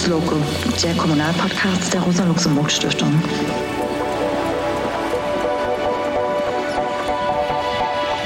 [0.00, 0.36] Lux Loco,
[0.82, 3.22] der Kommunalpodcast der Rosa-Luxemburg-Stiftung.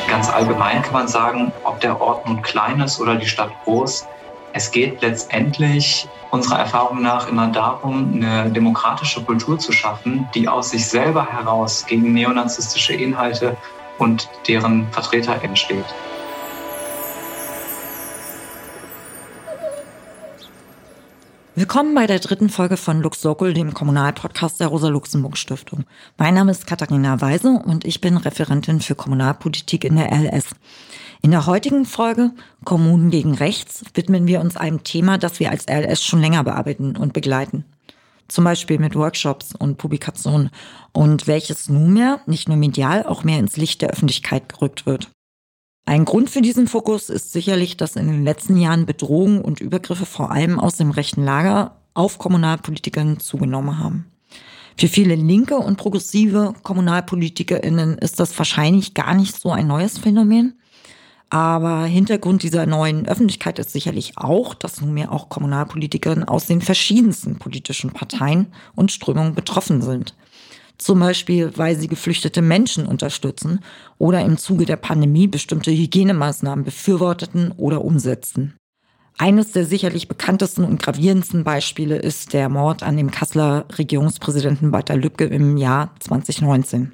[0.09, 4.07] Ganz allgemein kann man sagen, ob der Ort nun klein ist oder die Stadt groß,
[4.53, 10.71] es geht letztendlich unserer Erfahrung nach immer darum, eine demokratische Kultur zu schaffen, die aus
[10.71, 13.57] sich selber heraus gegen neonazistische Inhalte
[13.99, 15.87] und deren Vertreter entsteht.
[21.65, 25.85] Willkommen bei der dritten Folge von Lux Local, dem Kommunalpodcast der Rosa-Luxemburg-Stiftung.
[26.19, 30.51] Mein Name ist Katharina Weise und ich bin Referentin für Kommunalpolitik in der LS.
[31.23, 32.33] In der heutigen Folge
[32.67, 36.99] Kommunen gegen Rechts widmen wir uns einem Thema, das wir als LS schon länger bearbeiten
[36.99, 37.65] und begleiten.
[38.29, 40.51] Zum Beispiel mit Workshops und Publikationen
[40.93, 45.14] und welches nunmehr nicht nur medial auch mehr ins Licht der Öffentlichkeit gerückt wird.
[45.87, 50.07] Ein Grund für diesen Fokus ist sicherlich, dass in den letzten Jahren Bedrohungen und Übergriffe
[50.07, 54.07] vor allem aus dem rechten Lager auf Kommunalpolitikern zugenommen haben.
[54.77, 60.55] Für viele linke und progressive KommunalpolitikerInnen ist das wahrscheinlich gar nicht so ein neues Phänomen.
[61.31, 67.39] Aber Hintergrund dieser neuen Öffentlichkeit ist sicherlich auch, dass nunmehr auch Kommunalpolitikerinnen aus den verschiedensten
[67.39, 70.15] politischen Parteien und Strömungen betroffen sind.
[70.79, 73.61] Zum Beispiel, weil sie geflüchtete Menschen unterstützen
[73.99, 78.55] oder im Zuge der Pandemie bestimmte Hygienemaßnahmen befürworteten oder umsetzten.
[79.17, 84.97] Eines der sicherlich bekanntesten und gravierendsten Beispiele ist der Mord an dem Kasseler Regierungspräsidenten Walter
[84.97, 86.93] Lübcke im Jahr 2019.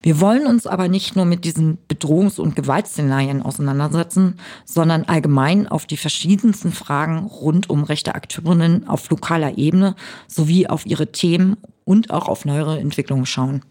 [0.00, 5.86] Wir wollen uns aber nicht nur mit diesen Bedrohungs- und Gewaltszenarien auseinandersetzen, sondern allgemein auf
[5.86, 9.96] die verschiedensten Fragen rund um rechte Akteurinnen auf lokaler Ebene
[10.28, 13.62] sowie auf ihre Themen und auch auf neuere Entwicklungen schauen.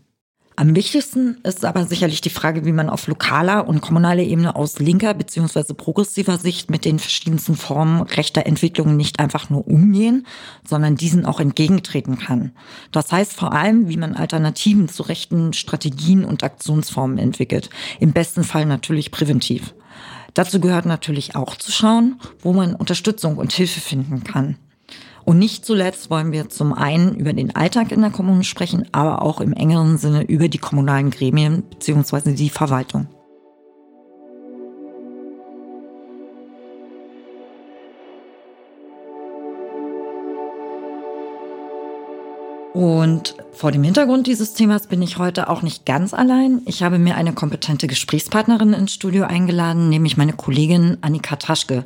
[0.59, 4.79] Am wichtigsten ist aber sicherlich die Frage, wie man auf lokaler und kommunaler Ebene aus
[4.79, 5.75] linker bzw.
[5.75, 10.25] progressiver Sicht mit den verschiedensten Formen rechter Entwicklungen nicht einfach nur umgehen,
[10.67, 12.53] sondern diesen auch entgegentreten kann.
[12.91, 17.69] Das heißt vor allem, wie man Alternativen zu rechten Strategien und Aktionsformen entwickelt.
[17.99, 19.75] Im besten Fall natürlich präventiv.
[20.33, 24.57] Dazu gehört natürlich auch zu schauen, wo man Unterstützung und Hilfe finden kann.
[25.27, 29.21] Und nicht zuletzt wollen wir zum einen über den Alltag in der Kommune sprechen, aber
[29.21, 32.31] auch im engeren Sinne über die kommunalen Gremien bzw.
[32.31, 33.07] die Verwaltung.
[42.73, 46.61] Und vor dem Hintergrund dieses Themas bin ich heute auch nicht ganz allein.
[46.65, 51.83] Ich habe mir eine kompetente Gesprächspartnerin ins Studio eingeladen, nämlich meine Kollegin Annika Taschke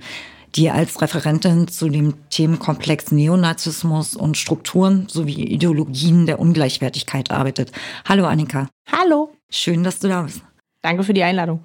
[0.56, 7.72] die als Referentin zu dem Themenkomplex Neonazismus und Strukturen sowie Ideologien der Ungleichwertigkeit arbeitet.
[8.06, 8.68] Hallo Annika.
[8.92, 9.32] Hallo.
[9.50, 10.42] Schön, dass du da bist.
[10.82, 11.64] Danke für die Einladung.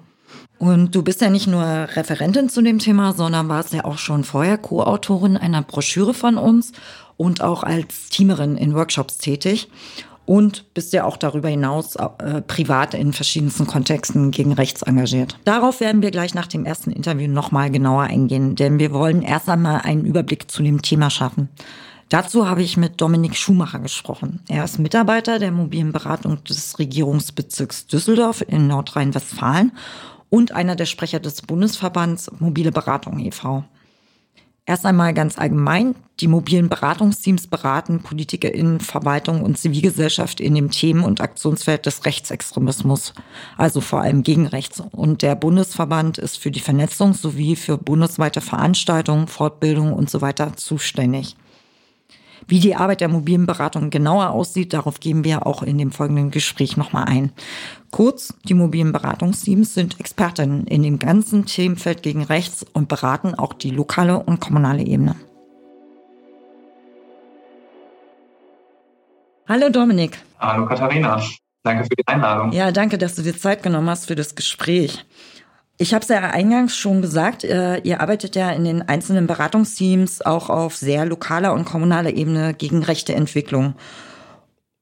[0.59, 4.23] Und du bist ja nicht nur Referentin zu dem Thema, sondern warst ja auch schon
[4.23, 6.71] vorher Co-Autorin einer Broschüre von uns
[7.15, 9.69] und auch als Teamerin in Workshops tätig
[10.27, 15.39] und bist ja auch darüber hinaus äh, privat in verschiedensten Kontexten gegen rechts engagiert.
[15.45, 19.47] Darauf werden wir gleich nach dem ersten Interview nochmal genauer eingehen, denn wir wollen erst
[19.47, 21.47] einmal einen Überblick zu dem Thema schaffen.
[22.09, 24.41] Dazu habe ich mit Dominik Schumacher gesprochen.
[24.49, 29.71] Er ist Mitarbeiter der mobilen Beratung des Regierungsbezirks Düsseldorf in Nordrhein-Westfalen
[30.29, 33.63] und einer der Sprecher des Bundesverbands Mobile Beratung e.V.
[34.69, 35.95] Erst einmal ganz allgemein.
[36.19, 43.13] Die mobilen Beratungsteams beraten PolitikerInnen, Verwaltung und Zivilgesellschaft in dem Themen- und Aktionsfeld des Rechtsextremismus,
[43.55, 44.83] also vor allem gegen rechts.
[44.91, 50.57] Und der Bundesverband ist für die Vernetzung sowie für bundesweite Veranstaltungen, Fortbildungen und so weiter
[50.57, 51.37] zuständig.
[52.45, 56.31] Wie die Arbeit der mobilen Beratung genauer aussieht, darauf gehen wir auch in dem folgenden
[56.31, 57.31] Gespräch nochmal ein.
[57.91, 63.53] Kurz, die mobilen Beratungsteams sind Expertinnen in dem ganzen Themenfeld gegen rechts und beraten auch
[63.53, 65.15] die lokale und kommunale Ebene.
[69.47, 70.17] Hallo Dominik.
[70.39, 71.21] Hallo Katharina.
[71.63, 72.51] Danke für die Einladung.
[72.51, 75.05] Ja, danke, dass du dir Zeit genommen hast für das Gespräch.
[75.79, 80.23] Ich habe es ja eingangs schon gesagt, äh, ihr arbeitet ja in den einzelnen Beratungsteams
[80.23, 83.75] auch auf sehr lokaler und kommunaler Ebene gegen rechte Entwicklung.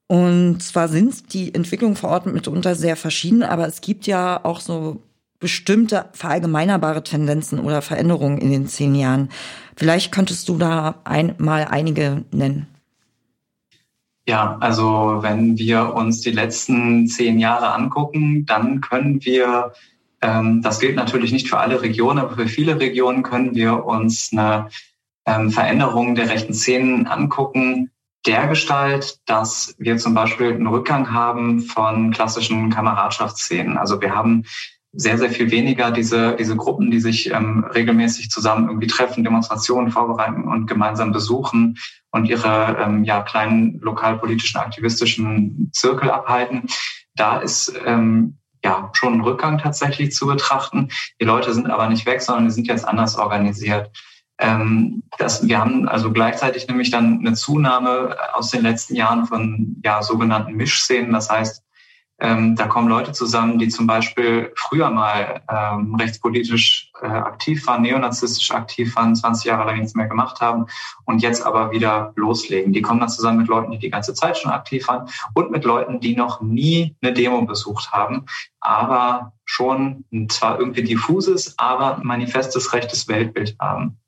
[0.08, 4.60] Und zwar sind die Entwicklungen vor Ort mitunter sehr verschieden, aber es gibt ja auch
[4.60, 5.02] so
[5.38, 9.28] bestimmte verallgemeinerbare Tendenzen oder Veränderungen in den zehn Jahren.
[9.76, 12.68] Vielleicht könntest du da ein, mal einige nennen.
[14.26, 19.72] Ja, also wenn wir uns die letzten zehn Jahre angucken, dann können wir
[20.20, 24.68] das gilt natürlich nicht für alle Regionen, aber für viele Regionen können wir uns eine
[25.26, 27.90] ähm, Veränderung der rechten Szenen angucken,
[28.26, 33.76] der Gestalt, dass wir zum Beispiel einen Rückgang haben von klassischen Kameradschaftsszenen.
[33.76, 34.44] Also wir haben
[34.92, 39.90] sehr, sehr viel weniger diese, diese Gruppen, die sich ähm, regelmäßig zusammen irgendwie treffen, Demonstrationen
[39.90, 41.76] vorbereiten und gemeinsam besuchen
[42.10, 46.62] und ihre ähm, ja, kleinen lokalpolitischen, aktivistischen Zirkel abhalten.
[47.14, 50.88] Da ist ähm, ja schon ein Rückgang tatsächlich zu betrachten.
[51.20, 53.90] Die Leute sind aber nicht weg, sondern die sind jetzt anders organisiert.
[54.38, 59.80] Ähm, das, wir haben also gleichzeitig nämlich dann eine Zunahme aus den letzten Jahren von
[59.82, 61.12] ja, sogenannten Mischszenen.
[61.12, 61.62] Das heißt,
[62.18, 67.82] ähm, da kommen Leute zusammen, die zum Beispiel früher mal ähm, rechtspolitisch äh, aktiv waren,
[67.82, 70.66] neonazistisch aktiv waren, 20 Jahre lang nichts mehr gemacht haben
[71.04, 72.72] und jetzt aber wieder loslegen.
[72.72, 75.64] Die kommen dann zusammen mit Leuten, die die ganze Zeit schon aktiv waren und mit
[75.64, 78.24] Leuten, die noch nie eine Demo besucht haben,
[78.60, 83.98] aber schon zwar irgendwie diffuses, aber manifestes rechtes Weltbild haben.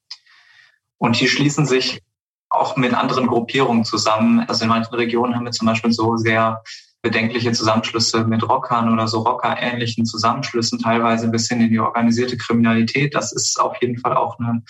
[0.97, 2.03] Und die schließen sich
[2.49, 4.41] auch mit anderen Gruppierungen zusammen.
[4.49, 6.63] Also in manchen Regionen haben wir zum Beispiel so sehr
[7.03, 13.15] bedenkliche Zusammenschlüsse mit Rockern oder so Rocker-ähnlichen Zusammenschlüssen, teilweise bis hin in die organisierte Kriminalität.
[13.15, 14.63] Das ist auf jeden Fall auch eine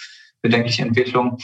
[0.42, 1.38] bedenkliche Entwicklung.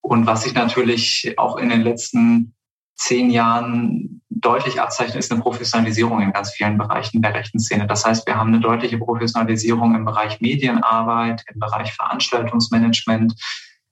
[0.00, 2.54] Und was sich natürlich auch in den letzten
[2.96, 7.86] zehn Jahren deutlich abzeichnet, ist eine Professionalisierung in ganz vielen Bereichen der rechten Szene.
[7.86, 13.34] Das heißt, wir haben eine deutliche Professionalisierung im Bereich Medienarbeit, im Bereich Veranstaltungsmanagement,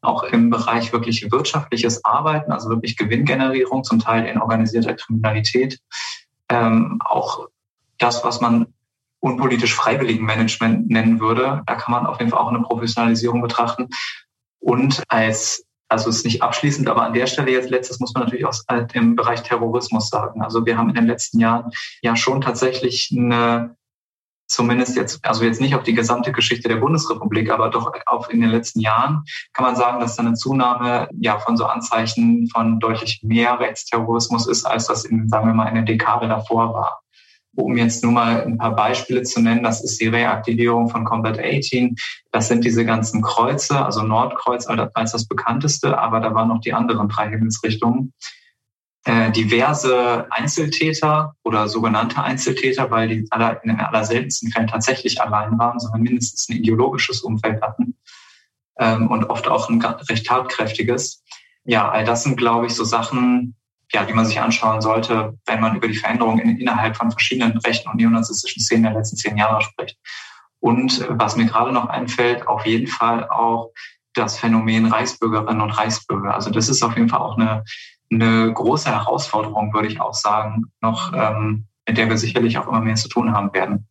[0.02, 5.78] auch im Bereich wirklich wirtschaftliches Arbeiten, also wirklich Gewinngenerierung, zum Teil in organisierter Kriminalität.
[6.52, 7.48] Ähm, auch
[7.98, 8.66] das, was man
[9.20, 13.88] unpolitisch freiwilligen Management nennen würde, da kann man auf jeden Fall auch eine Professionalisierung betrachten.
[14.58, 18.24] Und als, also es ist nicht abschließend, aber an der Stelle jetzt letztes muss man
[18.24, 18.54] natürlich auch
[18.92, 20.42] im Bereich Terrorismus sagen.
[20.42, 21.70] Also wir haben in den letzten Jahren
[22.02, 23.76] ja schon tatsächlich eine
[24.46, 28.40] zumindest jetzt, also jetzt nicht auf die gesamte Geschichte der Bundesrepublik, aber doch auf in
[28.40, 32.78] den letzten Jahren kann man sagen, dass da eine Zunahme ja von so Anzeichen von
[32.80, 37.02] deutlich mehr Rechtsterrorismus ist, als das in, sagen wir mal, in der Dekade davor war.
[37.54, 41.38] Um jetzt nur mal ein paar Beispiele zu nennen, das ist die Reaktivierung von Combat
[41.38, 41.96] 18.
[42.30, 46.72] Das sind diese ganzen Kreuze, also Nordkreuz als das bekannteste, aber da waren noch die
[46.72, 48.14] anderen drei Himmelsrichtungen.
[49.04, 55.58] Äh, diverse Einzeltäter oder sogenannte Einzeltäter, weil die aller, in den allerseltensten Fällen tatsächlich allein
[55.58, 57.96] waren, sondern mindestens ein ideologisches Umfeld hatten
[58.78, 61.24] ähm, und oft auch ein recht tatkräftiges.
[61.64, 63.56] Ja, all das sind, glaube ich, so Sachen,
[63.92, 67.58] ja, die man sich anschauen sollte, wenn man über die Veränderungen in, innerhalb von verschiedenen
[67.58, 69.98] rechten und neonazistischen Szenen der letzten zehn Jahre spricht.
[70.60, 73.72] Und was mir gerade noch einfällt, auf jeden Fall auch
[74.14, 76.34] das Phänomen Reichsbürgerinnen und Reichsbürger.
[76.34, 77.64] Also das ist auf jeden Fall auch eine
[78.12, 82.80] eine große Herausforderung, würde ich auch sagen, noch, ähm, mit der wir sicherlich auch immer
[82.80, 83.86] mehr zu tun haben werden.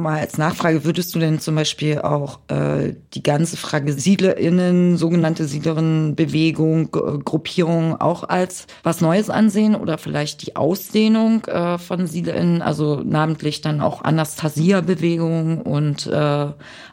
[0.00, 5.44] Mal als Nachfrage, würdest du denn zum Beispiel auch äh, die ganze Frage SiedlerInnen, sogenannte
[5.44, 13.02] Siedlerinnenbewegung, Gruppierung auch als was Neues ansehen oder vielleicht die Ausdehnung äh, von SiedlerInnen, also
[13.04, 16.46] namentlich dann auch Anastasia-Bewegung und äh,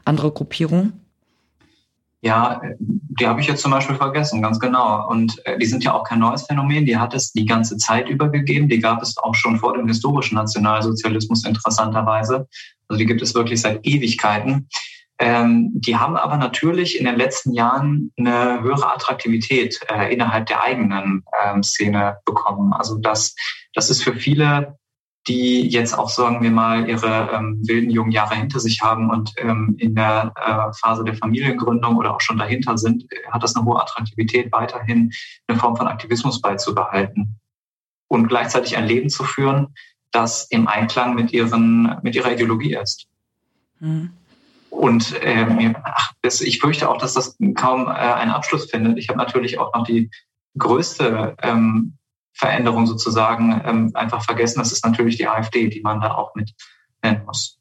[0.04, 1.07] andere Gruppierungen?
[2.28, 5.08] Ja, die habe ich jetzt zum Beispiel vergessen, ganz genau.
[5.08, 6.86] Und äh, die sind ja auch kein neues Phänomen.
[6.86, 8.68] Die hat es die ganze Zeit über gegeben.
[8.68, 12.50] Die gab es auch schon vor dem historischen Nationalsozialismus interessanterweise.
[12.90, 14.68] Also die gibt es wirklich seit Ewigkeiten.
[15.20, 20.62] Ähm, die haben aber natürlich in den letzten Jahren eine höhere Attraktivität äh, innerhalb der
[20.62, 22.74] eigenen ähm, Szene bekommen.
[22.74, 23.36] Also das,
[23.74, 24.77] das ist für viele
[25.28, 29.34] die jetzt auch, sagen wir mal, ihre ähm, wilden jungen Jahre hinter sich haben und
[29.38, 33.66] ähm, in der äh, Phase der Familiengründung oder auch schon dahinter sind, hat das eine
[33.66, 35.12] hohe Attraktivität, weiterhin
[35.48, 37.36] eine Form von Aktivismus beizubehalten
[38.08, 39.76] und gleichzeitig ein Leben zu führen,
[40.12, 43.08] das im Einklang mit, ihren, mit ihrer Ideologie ist.
[43.80, 44.12] Mhm.
[44.70, 48.98] Und ähm, ach, das, ich fürchte auch, dass das kaum äh, einen Abschluss findet.
[48.98, 50.10] Ich habe natürlich auch noch die
[50.58, 51.97] größte ähm,
[52.38, 54.60] Veränderung sozusagen ähm, einfach vergessen.
[54.60, 56.54] Das ist natürlich die AfD, die man da auch mit
[57.02, 57.60] nennen muss.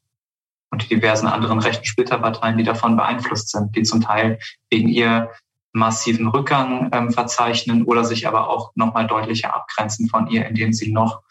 [0.69, 5.31] Und die diversen anderen rechten Splitterparteien, die davon beeinflusst sind, die zum Teil wegen ihr
[5.73, 10.91] massiven Rückgang ähm, verzeichnen oder sich aber auch nochmal deutlicher abgrenzen von ihr, indem sie
[10.91, 11.21] noch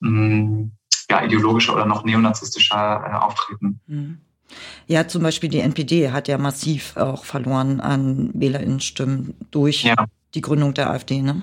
[0.00, 0.72] mh, mm,
[1.10, 3.80] ja, ideologischer oder noch neonazistischer äh, auftreten.
[3.86, 4.18] Mhm.
[4.86, 10.06] Ja, zum Beispiel die NPD hat ja massiv auch verloren an WählerInnenstimmen durch ja.
[10.34, 11.42] die Gründung der AfD, ne?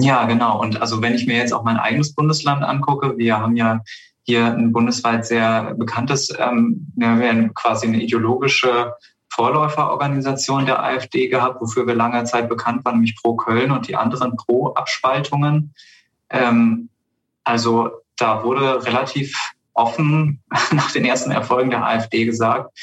[0.00, 0.60] Ja, genau.
[0.60, 3.80] Und also wenn ich mir jetzt auch mein eigenes Bundesland angucke, wir haben ja
[4.22, 6.92] hier ein bundesweit sehr bekanntes, ähm,
[7.54, 8.92] quasi eine ideologische
[9.30, 13.96] Vorläuferorganisation der AfD gehabt, wofür wir lange Zeit bekannt waren, nämlich Pro Köln und die
[13.96, 15.74] anderen Pro Abspaltungen.
[16.28, 16.88] Ähm,
[17.44, 19.34] also da wurde relativ
[19.72, 22.76] offen nach den ersten Erfolgen der AfD gesagt,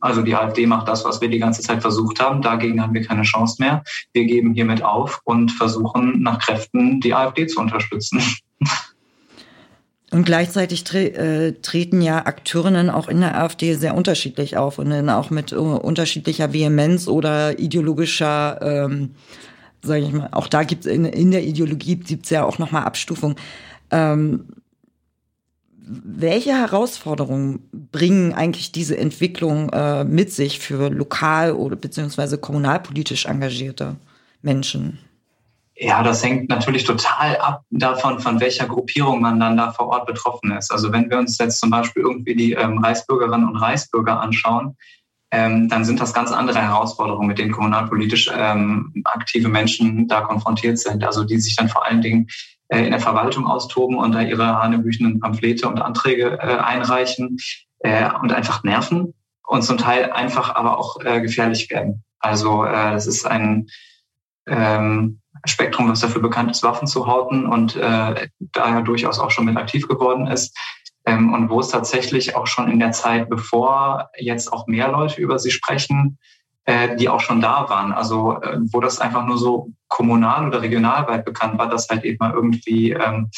[0.00, 2.42] also die AfD macht das, was wir die ganze Zeit versucht haben.
[2.42, 3.84] Dagegen haben wir keine Chance mehr.
[4.12, 8.22] Wir geben hiermit auf und versuchen nach Kräften die AfD zu unterstützen.
[10.10, 14.90] Und gleichzeitig tre äh, treten ja Akteurinnen auch in der AfD sehr unterschiedlich auf und
[14.90, 19.10] dann auch mit uh, unterschiedlicher Vehemenz oder ideologischer, ähm,
[19.82, 22.84] sage ich mal, auch da gibt es in, in der Ideologie gibt's ja auch nochmal
[22.84, 23.36] Abstufung.
[23.92, 24.46] Ähm,
[25.90, 33.96] welche Herausforderungen bringen eigentlich diese Entwicklung äh, mit sich für lokal oder beziehungsweise kommunalpolitisch engagierte
[34.42, 34.98] Menschen?
[35.74, 40.06] Ja, das hängt natürlich total ab davon, von welcher Gruppierung man dann da vor Ort
[40.06, 40.70] betroffen ist.
[40.70, 44.76] Also wenn wir uns jetzt zum Beispiel irgendwie die ähm, Reichsbürgerinnen und Reichsbürger anschauen,
[45.32, 50.78] ähm, dann sind das ganz andere Herausforderungen, mit denen kommunalpolitisch ähm, aktive Menschen da konfrontiert
[50.78, 51.02] sind.
[51.02, 52.28] Also die sich dann vor allen Dingen
[52.78, 57.36] in der Verwaltung austoben und da ihre hanebüchenden Pamphlete und Anträge äh, einreichen
[57.80, 59.14] äh, und einfach nerven
[59.46, 62.04] und zum Teil einfach aber auch äh, gefährlich werden.
[62.20, 63.68] Also äh, das ist ein
[64.46, 69.46] ähm, Spektrum, was dafür bekannt ist, Waffen zu horten und äh, daher durchaus auch schon
[69.46, 70.56] mit aktiv geworden ist.
[71.06, 75.20] Ähm, und wo es tatsächlich auch schon in der Zeit, bevor jetzt auch mehr Leute
[75.20, 76.18] über sie sprechen,
[76.70, 77.92] äh, die auch schon da waren.
[77.92, 82.18] Also äh, wo das einfach nur so kommunal oder regionalweit bekannt war, dass halt eben
[82.20, 83.30] mal irgendwie ähm,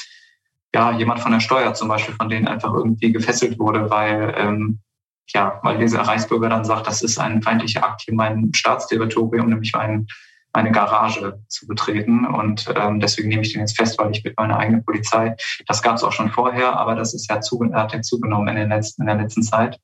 [0.75, 4.81] ja jemand von der Steuer zum Beispiel von denen einfach irgendwie gefesselt wurde, weil ähm,
[5.29, 9.73] ja, weil dieser Reichsbürger dann sagt, das ist ein feindlicher Akt hier mein Staatsterritorium, nämlich
[9.73, 10.07] mein
[10.55, 12.27] meine Garage zu betreten.
[12.27, 15.35] Und ähm, deswegen nehme ich den jetzt fest, weil ich mit meiner eigenen Polizei,
[15.67, 18.57] das gab es auch schon vorher, aber das ist ja zu, hat ja zugenommen in,
[18.57, 19.79] den letzten, in der letzten Zeit.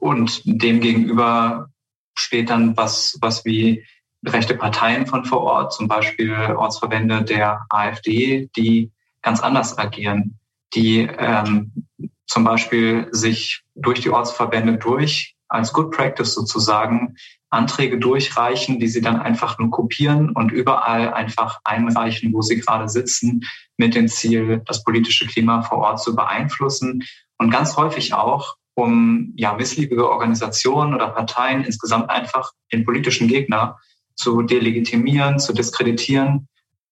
[0.00, 1.70] Und dem gegenüber
[2.14, 3.84] steht dann was, was wie
[4.24, 8.90] rechte Parteien von vor Ort, zum Beispiel Ortsverbände der AfD, die
[9.22, 10.38] ganz anders agieren,
[10.74, 11.86] die ähm,
[12.26, 17.16] zum Beispiel sich durch die Ortsverbände durch als Good Practice sozusagen
[17.50, 22.88] Anträge durchreichen, die sie dann einfach nur kopieren und überall einfach einreichen, wo sie gerade
[22.88, 23.44] sitzen,
[23.76, 27.04] mit dem Ziel, das politische Klima vor Ort zu beeinflussen.
[27.38, 33.78] Und ganz häufig auch, um ja missliebige Organisationen oder Parteien insgesamt einfach den politischen Gegner
[34.14, 36.46] zu delegitimieren, zu diskreditieren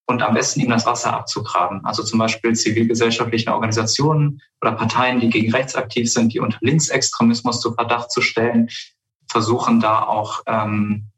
[0.06, 1.84] und am besten ihm das Wasser abzugraben.
[1.84, 7.60] Also zum Beispiel zivilgesellschaftlichen Organisationen oder Parteien, die gegen rechts aktiv sind, die unter Linksextremismus
[7.60, 8.68] zu Verdacht zu stellen,
[9.30, 11.10] versuchen da auch ähm,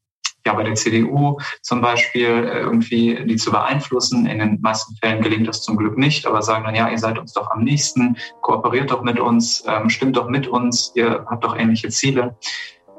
[0.47, 4.27] ja bei der CDU zum Beispiel äh, irgendwie die zu beeinflussen.
[4.27, 7.19] In den meisten Fällen gelingt das zum Glück nicht, aber sagen dann, ja, ihr seid
[7.19, 11.45] uns doch am nächsten, kooperiert doch mit uns, ähm, stimmt doch mit uns, ihr habt
[11.45, 12.37] doch ähnliche Ziele.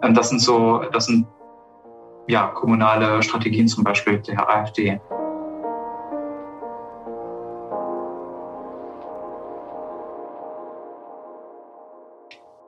[0.03, 1.25] Ähm, das sind so, das sind
[2.27, 4.99] ja kommunale Strategien zum Beispiel der AfD.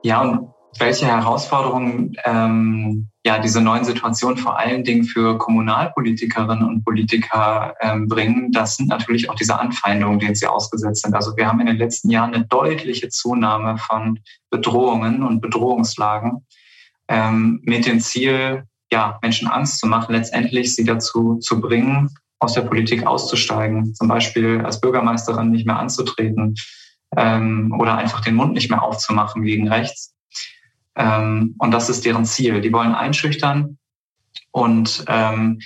[0.01, 6.83] Ja, und welche Herausforderungen ähm, ja diese neuen Situationen vor allen Dingen für Kommunalpolitikerinnen und
[6.83, 11.15] Politiker ähm, bringen, das sind natürlich auch diese Anfeindungen, denen sie ausgesetzt sind.
[11.15, 16.45] Also wir haben in den letzten Jahren eine deutliche Zunahme von Bedrohungen und Bedrohungslagen
[17.07, 22.09] ähm, mit dem Ziel, ja, Menschen Angst zu machen, letztendlich sie dazu zu bringen,
[22.39, 26.55] aus der Politik auszusteigen, zum Beispiel als Bürgermeisterin nicht mehr anzutreten
[27.17, 30.15] ähm, oder einfach den Mund nicht mehr aufzumachen gegen rechts.
[30.95, 32.61] Ähm, und das ist deren Ziel.
[32.61, 33.77] Die wollen einschüchtern
[34.51, 35.59] und ähm,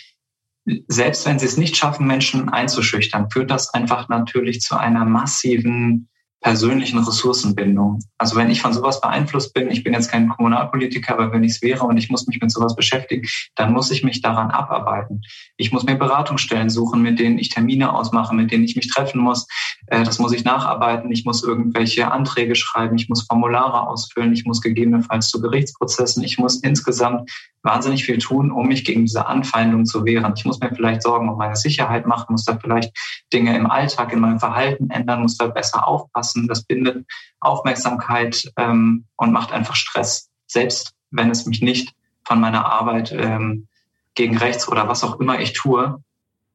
[0.87, 6.09] selbst wenn sie es nicht schaffen, Menschen einzuschüchtern, führt das einfach natürlich zu einer massiven
[6.43, 7.99] persönlichen Ressourcenbindung.
[8.17, 11.53] Also wenn ich von sowas beeinflusst bin, ich bin jetzt kein Kommunalpolitiker, aber wenn ich
[11.53, 15.21] es wäre und ich muss mich mit sowas beschäftigen, dann muss ich mich daran abarbeiten.
[15.57, 19.21] Ich muss mir Beratungsstellen suchen, mit denen ich Termine ausmache, mit denen ich mich treffen
[19.21, 19.47] muss.
[19.87, 21.11] Äh, das muss ich nacharbeiten.
[21.11, 22.97] Ich muss irgendwelche Anträge schreiben.
[22.97, 24.33] Ich muss Formulare ausfüllen.
[24.33, 26.23] Ich muss gegebenenfalls zu Gerichtsprozessen.
[26.23, 27.31] Ich muss insgesamt
[27.63, 30.33] wahnsinnig viel tun, um mich gegen diese Anfeindung zu wehren.
[30.35, 32.95] Ich muss mir vielleicht Sorgen um meine Sicherheit machen, muss da vielleicht
[33.31, 36.47] Dinge im Alltag, in meinem Verhalten ändern, muss da besser aufpassen.
[36.47, 37.05] Das bindet
[37.39, 41.93] Aufmerksamkeit ähm, und macht einfach Stress, selbst wenn es mich nicht
[42.25, 43.67] von meiner Arbeit ähm,
[44.13, 46.03] gegen rechts oder was auch immer ich tue,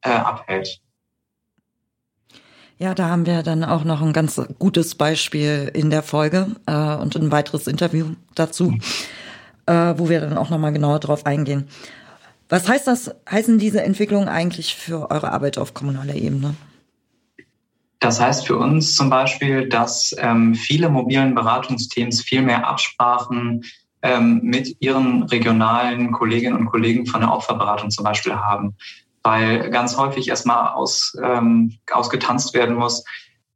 [0.03, 0.81] äh, abhält.
[2.77, 6.95] Ja, da haben wir dann auch noch ein ganz gutes Beispiel in der Folge äh,
[6.95, 8.71] und ein weiteres Interview dazu.
[8.71, 8.81] Mhm
[9.69, 11.69] äh, wo wir dann auch nochmal genauer drauf eingehen.
[12.49, 16.55] Was heißt das, heißen diese Entwicklungen eigentlich für eure Arbeit auf kommunaler Ebene?
[18.01, 23.65] Das heißt für uns zum Beispiel, dass ähm, viele mobilen Beratungsteams viel mehr Absprachen
[24.03, 28.77] ähm, mit ihren regionalen Kolleginnen und Kollegen von der Opferberatung zum Beispiel haben,
[29.25, 33.05] weil ganz häufig erstmal aus, ähm, ausgetanzt werden muss,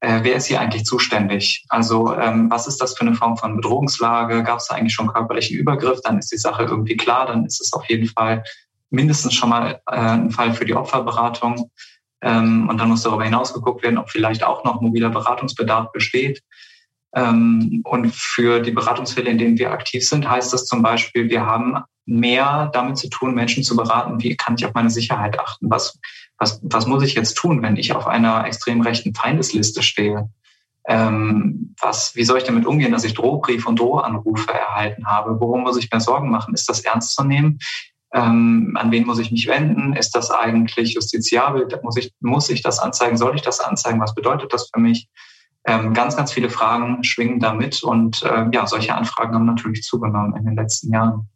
[0.02, 1.64] äh, wer ist hier eigentlich zuständig?
[1.68, 4.42] Also ähm, was ist das für eine Form von Bedrohungslage?
[4.42, 6.00] Gab es da eigentlich schon körperlichen Übergriff?
[6.02, 8.42] Dann ist die Sache irgendwie klar, dann ist es auf jeden Fall
[8.90, 11.71] mindestens schon mal äh, ein Fall für die Opferberatung.
[12.21, 16.42] Ähm, und dann muss darüber hinaus geguckt werden, ob vielleicht auch noch mobiler Beratungsbedarf besteht.
[17.14, 21.47] Ähm, und für die Beratungsfälle, in denen wir aktiv sind, heißt das zum Beispiel, wir
[21.47, 25.71] haben mehr damit zu tun, Menschen zu beraten, wie kann ich auf meine Sicherheit achten?
[25.71, 25.97] Was,
[26.39, 30.31] was, was muss ich jetzt tun, wenn ich auf einer extrem rechten Feindesliste stehe?
[30.89, 35.39] Ähm, was, wie soll ich damit umgehen, dass ich Drohbrief und Drohanrufe erhalten habe?
[35.41, 36.55] Worum muss ich mir Sorgen machen?
[36.55, 37.59] Ist das ernst zu nehmen?
[38.12, 39.95] Ähm, an wen muss ich mich wenden?
[39.95, 41.69] Ist das eigentlich justiziabel?
[41.83, 43.17] Muss ich, muss ich das anzeigen?
[43.17, 44.01] Soll ich das anzeigen?
[44.01, 45.09] Was bedeutet das für mich?
[45.65, 50.37] Ähm, ganz, ganz viele Fragen schwingen damit und äh, ja, solche Anfragen haben natürlich zugenommen
[50.37, 51.29] in den letzten Jahren.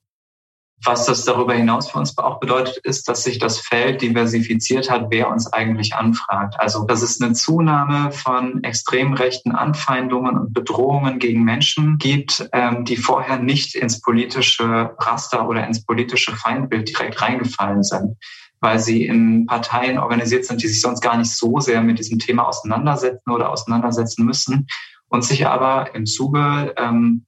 [0.84, 5.06] Was das darüber hinaus für uns auch bedeutet, ist, dass sich das Feld diversifiziert hat,
[5.10, 6.54] wer uns eigentlich anfragt.
[6.58, 12.84] Also, dass es eine Zunahme von extrem rechten Anfeindungen und Bedrohungen gegen Menschen gibt, ähm,
[12.84, 18.16] die vorher nicht ins politische Raster oder ins politische Feindbild direkt reingefallen sind
[18.60, 22.18] weil sie in Parteien organisiert sind, die sich sonst gar nicht so sehr mit diesem
[22.18, 24.66] Thema auseinandersetzen oder auseinandersetzen müssen
[25.08, 27.26] und sich aber im Zuge ähm,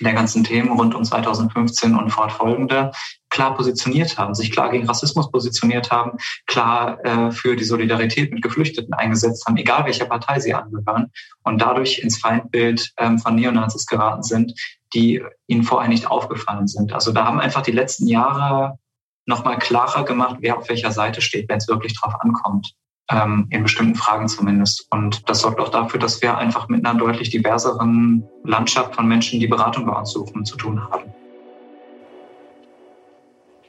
[0.00, 2.92] der ganzen Themen rund um 2015 und fortfolgende
[3.32, 8.42] klar positioniert haben, sich klar gegen Rassismus positioniert haben, klar äh, für die Solidarität mit
[8.42, 11.10] Geflüchteten eingesetzt haben, egal welcher Partei sie angehören
[11.42, 14.52] und dadurch ins Feindbild ähm, von Neonazis geraten sind,
[14.94, 16.92] die ihnen vorher nicht aufgefallen sind.
[16.92, 18.78] Also da haben einfach die letzten Jahre
[19.24, 22.74] nochmal klarer gemacht, wer auf welcher Seite steht, wenn es wirklich drauf ankommt
[23.10, 24.86] in bestimmten Fragen zumindest.
[24.90, 29.38] Und das sorgt auch dafür, dass wir einfach mit einer deutlich diverseren Landschaft von Menschen,
[29.38, 31.12] die Beratung bei uns suchen, zu tun haben.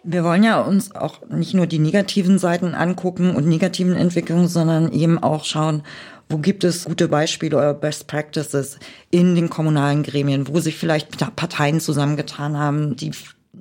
[0.05, 4.91] Wir wollen ja uns auch nicht nur die negativen Seiten angucken und negativen Entwicklungen, sondern
[4.91, 5.83] eben auch schauen,
[6.29, 8.79] wo gibt es gute Beispiele oder Best Practices
[9.11, 13.11] in den kommunalen Gremien, wo sich vielleicht Parteien zusammengetan haben, die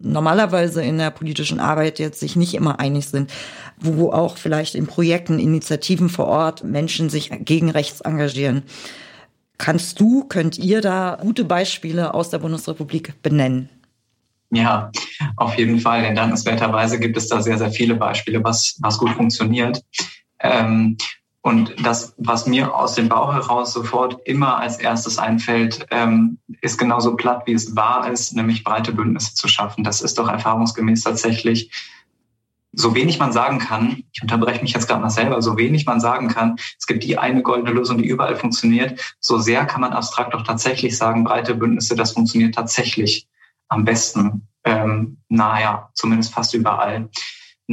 [0.02, 3.32] normalerweise in der politischen Arbeit jetzt sich nicht immer einig sind,
[3.78, 8.62] wo auch vielleicht in Projekten, Initiativen vor Ort Menschen sich gegen rechts engagieren.
[9.58, 13.68] Kannst du, könnt ihr da gute Beispiele aus der Bundesrepublik benennen?
[14.50, 14.90] Ja,
[15.36, 16.02] auf jeden Fall.
[16.02, 19.82] Denn dankenswerterweise gibt es da sehr, sehr viele Beispiele, was, was gut funktioniert.
[20.40, 20.96] Ähm,
[21.42, 26.78] und das, was mir aus dem Bauch heraus sofort immer als erstes einfällt, ähm, ist
[26.78, 29.82] genauso platt, wie es wahr ist, nämlich breite Bündnisse zu schaffen.
[29.82, 31.70] Das ist doch erfahrungsgemäß tatsächlich
[32.72, 36.00] so wenig man sagen kann, ich unterbreche mich jetzt gerade mal selber, so wenig man
[36.00, 39.92] sagen kann, es gibt die eine goldene Lösung, die überall funktioniert, so sehr kann man
[39.92, 43.28] abstrakt doch tatsächlich sagen, breite Bündnisse, das funktioniert tatsächlich
[43.68, 47.10] am besten, ähm, naja, zumindest fast überall.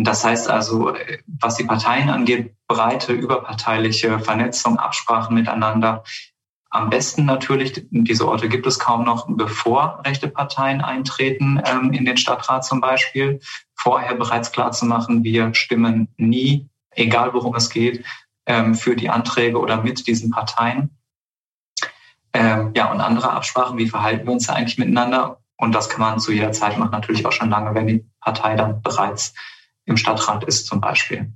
[0.04, 0.94] Das heißt also,
[1.28, 6.04] was die Parteien angeht, breite überparteiliche Vernetzung, Absprachen miteinander.
[6.70, 12.06] Am besten natürlich, diese Orte gibt es kaum noch, bevor rechte Parteien eintreten, ähm, in
[12.06, 13.40] den Stadtrat zum Beispiel,
[13.76, 18.06] vorher bereits klar zu machen, wir stimmen nie, egal worum es geht,
[18.46, 20.92] ähm, für die Anträge oder mit diesen Parteien.
[22.34, 25.40] Ähm, ja, und andere Absprachen, wie verhalten wir uns da eigentlich miteinander?
[25.58, 28.56] Und das kann man zu jeder Zeit machen, natürlich auch schon lange, wenn die Partei
[28.56, 29.34] dann bereits
[29.90, 31.34] im Stadtrat ist zum Beispiel.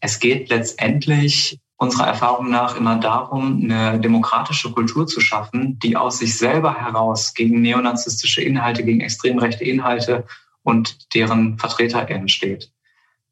[0.00, 6.18] Es geht letztendlich unserer Erfahrung nach immer darum, eine demokratische Kultur zu schaffen, die aus
[6.18, 10.24] sich selber heraus gegen neonazistische Inhalte, gegen extrem rechte Inhalte
[10.62, 12.70] und deren VertreterInnen steht.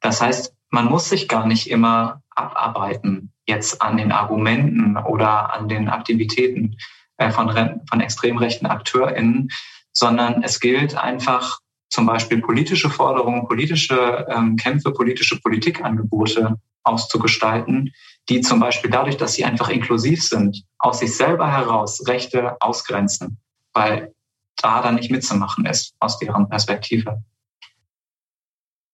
[0.01, 5.69] Das heißt, man muss sich gar nicht immer abarbeiten jetzt an den Argumenten oder an
[5.69, 6.77] den Aktivitäten
[7.19, 7.53] äh, von,
[7.89, 9.51] von extrem rechten AkteurInnen,
[9.93, 17.93] sondern es gilt einfach zum Beispiel politische Forderungen, politische ähm, Kämpfe, politische Politikangebote auszugestalten,
[18.29, 23.39] die zum Beispiel dadurch, dass sie einfach inklusiv sind, aus sich selber heraus Rechte ausgrenzen,
[23.75, 24.15] weil
[24.57, 27.23] da dann nicht mitzumachen ist aus deren Perspektive.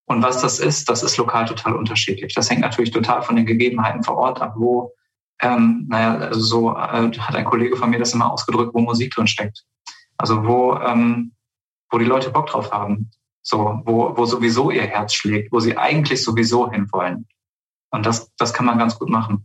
[0.07, 2.33] Und was das ist, das ist lokal total unterschiedlich.
[2.35, 4.93] Das hängt natürlich total von den Gegebenheiten vor Ort ab, wo,
[5.43, 9.13] ähm, naja, also so äh, hat ein Kollege von mir das immer ausgedrückt, wo Musik
[9.13, 9.65] drin steckt.
[10.17, 11.33] Also wo ähm,
[11.91, 13.11] wo die Leute Bock drauf haben,
[13.43, 17.27] so, wo, wo sowieso ihr Herz schlägt, wo sie eigentlich sowieso hinwollen.
[17.91, 19.43] Und das, das kann man ganz gut machen.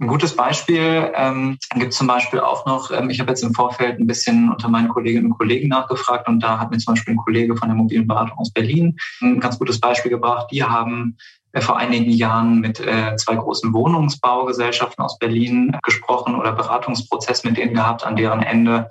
[0.00, 3.98] Ein gutes Beispiel ähm, gibt zum Beispiel auch noch, ähm, ich habe jetzt im Vorfeld
[3.98, 7.18] ein bisschen unter meinen Kolleginnen und Kollegen nachgefragt und da hat mir zum Beispiel ein
[7.18, 10.46] Kollege von der mobilen Beratung aus Berlin ein ganz gutes Beispiel gebracht.
[10.52, 11.18] Die haben
[11.52, 17.58] äh, vor einigen Jahren mit äh, zwei großen Wohnungsbaugesellschaften aus Berlin gesprochen oder Beratungsprozess mit
[17.58, 18.88] denen gehabt, an deren Ende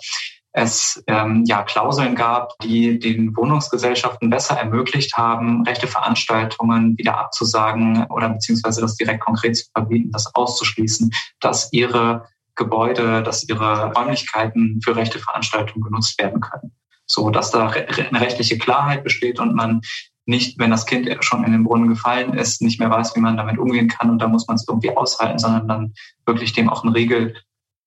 [0.52, 8.06] es ähm, ja Klauseln gab, die den Wohnungsgesellschaften besser ermöglicht haben, rechte Veranstaltungen wieder abzusagen
[8.10, 14.80] oder beziehungsweise das direkt konkret zu verbieten, das auszuschließen, dass ihre Gebäude, dass ihre Räumlichkeiten
[14.84, 16.74] für rechte Veranstaltungen genutzt werden können.
[17.06, 19.82] So dass da eine rechtliche Klarheit besteht und man
[20.26, 23.38] nicht, wenn das Kind schon in den Brunnen gefallen ist, nicht mehr weiß, wie man
[23.38, 25.94] damit umgehen kann und da muss man es irgendwie aushalten, sondern dann
[26.26, 27.36] wirklich dem auch eine Regel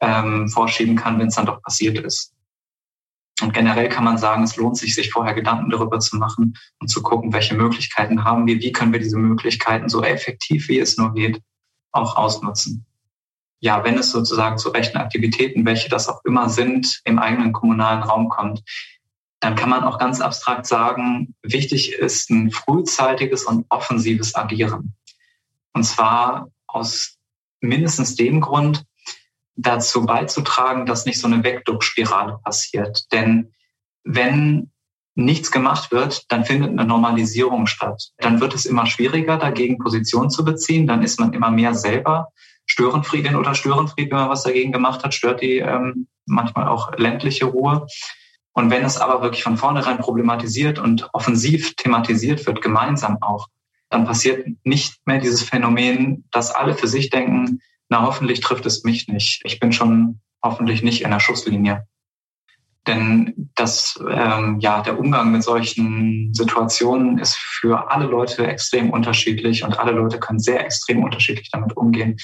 [0.01, 2.35] ähm, vorschieben kann, wenn es dann doch passiert ist.
[3.41, 6.89] Und generell kann man sagen, es lohnt sich, sich vorher Gedanken darüber zu machen und
[6.89, 10.97] zu gucken, welche Möglichkeiten haben wir, wie können wir diese Möglichkeiten so effektiv, wie es
[10.97, 11.41] nur geht,
[11.93, 12.85] auch ausnutzen.
[13.61, 18.03] Ja, wenn es sozusagen zu rechten Aktivitäten, welche das auch immer sind, im eigenen kommunalen
[18.03, 18.63] Raum kommt,
[19.41, 24.95] dann kann man auch ganz abstrakt sagen, wichtig ist ein frühzeitiges und offensives Agieren.
[25.73, 27.17] Und zwar aus
[27.61, 28.85] mindestens dem Grund,
[29.57, 33.13] dazu beizutragen, dass nicht so eine Wegduckspirale passiert.
[33.13, 33.53] Denn
[34.05, 34.71] wenn
[35.15, 38.11] nichts gemacht wird, dann findet eine Normalisierung statt.
[38.19, 40.87] Dann wird es immer schwieriger, dagegen Position zu beziehen.
[40.87, 42.29] Dann ist man immer mehr selber
[42.67, 47.47] Störenfriedin oder Störenfried, wenn man was dagegen gemacht hat, stört die ähm, manchmal auch ländliche
[47.47, 47.87] Ruhe.
[48.53, 53.49] Und wenn es aber wirklich von vornherein problematisiert und offensiv thematisiert wird, gemeinsam auch,
[53.89, 57.61] dann passiert nicht mehr dieses Phänomen, dass alle für sich denken,
[57.93, 59.43] na hoffentlich trifft es mich nicht.
[59.45, 61.87] Ich bin schon hoffentlich nicht in der Schusslinie.
[62.87, 69.63] Denn das, ähm, ja, der Umgang mit solchen Situationen ist für alle Leute extrem unterschiedlich
[69.63, 72.17] und alle Leute können sehr extrem unterschiedlich damit umgehen.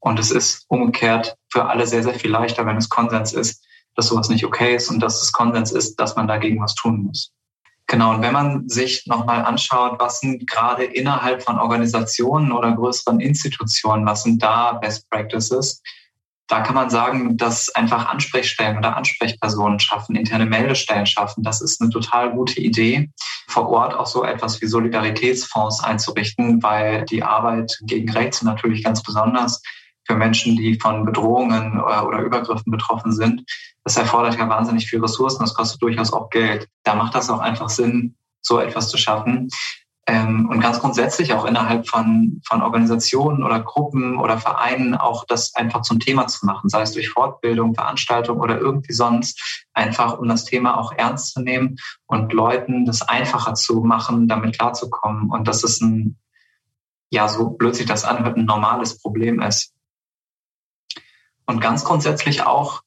[0.00, 4.08] Und es ist umgekehrt für alle sehr, sehr viel leichter, wenn es Konsens ist, dass
[4.08, 7.32] sowas nicht okay ist und dass es Konsens ist, dass man dagegen was tun muss.
[7.86, 13.20] Genau, und wenn man sich nochmal anschaut, was sind gerade innerhalb von Organisationen oder größeren
[13.20, 15.82] Institutionen, was sind da Best Practices,
[16.46, 21.42] da kann man sagen, dass einfach Ansprechstellen oder Ansprechpersonen schaffen, interne Meldestellen schaffen.
[21.42, 23.10] Das ist eine total gute Idee.
[23.48, 29.02] Vor Ort auch so etwas wie Solidaritätsfonds einzurichten, weil die Arbeit gegen Rechts natürlich ganz
[29.02, 29.62] besonders
[30.06, 33.44] für Menschen, die von Bedrohungen oder Übergriffen betroffen sind,
[33.84, 36.68] das erfordert ja wahnsinnig viel Ressourcen, das kostet durchaus auch Geld.
[36.84, 39.48] Da macht das auch einfach Sinn, so etwas zu schaffen.
[40.06, 45.54] Ähm, und ganz grundsätzlich auch innerhalb von, von Organisationen oder Gruppen oder Vereinen auch das
[45.54, 50.28] einfach zum Thema zu machen, sei es durch Fortbildung, Veranstaltung oder irgendwie sonst, einfach um
[50.28, 55.30] das Thema auch ernst zu nehmen und Leuten das einfacher zu machen, damit klarzukommen.
[55.30, 56.18] Und dass es ein,
[57.10, 59.73] ja, so blöd sich das anhört, ein normales Problem ist.
[61.46, 62.82] Und ganz grundsätzlich auch,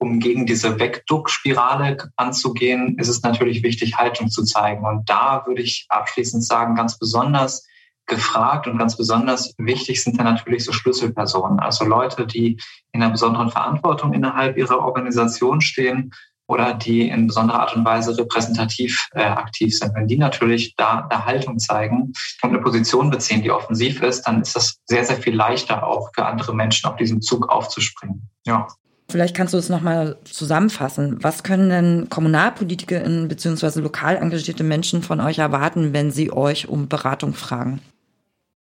[0.00, 4.86] um gegen diese Wegduckspirale anzugehen, ist es natürlich wichtig, Haltung zu zeigen.
[4.86, 7.66] Und da würde ich abschließend sagen, ganz besonders
[8.06, 12.58] gefragt und ganz besonders wichtig sind da natürlich so Schlüsselpersonen, also Leute, die
[12.92, 16.12] in einer besonderen Verantwortung innerhalb ihrer Organisation stehen
[16.48, 19.94] oder die in besonderer Art und Weise repräsentativ äh, aktiv sind.
[19.94, 24.40] Wenn die natürlich da eine Haltung zeigen und eine Position beziehen, die offensiv ist, dann
[24.40, 28.28] ist das sehr, sehr viel leichter auch für andere Menschen auf diesem Zug aufzuspringen.
[28.46, 28.66] Ja.
[29.10, 31.18] Vielleicht kannst du es nochmal zusammenfassen.
[31.22, 33.80] Was können denn KommunalpolitikerInnen bzw.
[33.80, 37.80] lokal engagierte Menschen von euch erwarten, wenn sie euch um Beratung fragen?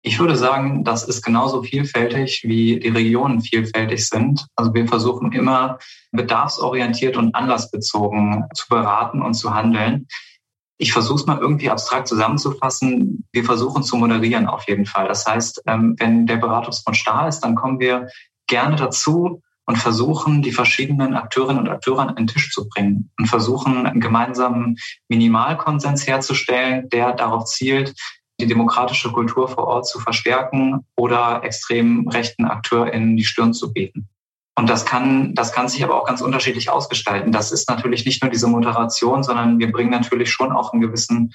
[0.08, 4.46] Ich würde sagen, das ist genauso vielfältig, wie die Regionen vielfältig sind.
[4.56, 5.80] Also wir versuchen immer
[6.12, 10.08] bedarfsorientiert und anlassbezogen zu beraten und zu handeln.
[10.78, 13.26] Ich versuche es mal irgendwie abstrakt zusammenzufassen.
[13.32, 15.08] Wir versuchen zu moderieren auf jeden Fall.
[15.08, 18.08] Das heißt, ähm, wenn der Beratungsfonds da ist, dann kommen wir
[18.46, 23.26] gerne dazu und versuchen, die verschiedenen Akteurinnen und Akteure an den Tisch zu bringen und
[23.26, 24.78] versuchen, einen gemeinsamen
[25.10, 27.96] Minimalkonsens herzustellen, der darauf zielt,
[28.40, 34.10] die demokratische Kultur vor Ort zu verstärken oder extrem rechten AkteurInnen die Stirn zu bieten.
[34.58, 37.32] Und das kann, das kann sich aber auch ganz unterschiedlich ausgestalten.
[37.32, 41.34] Das ist natürlich nicht nur diese Moderation, sondern wir bringen natürlich schon auch einen gewissen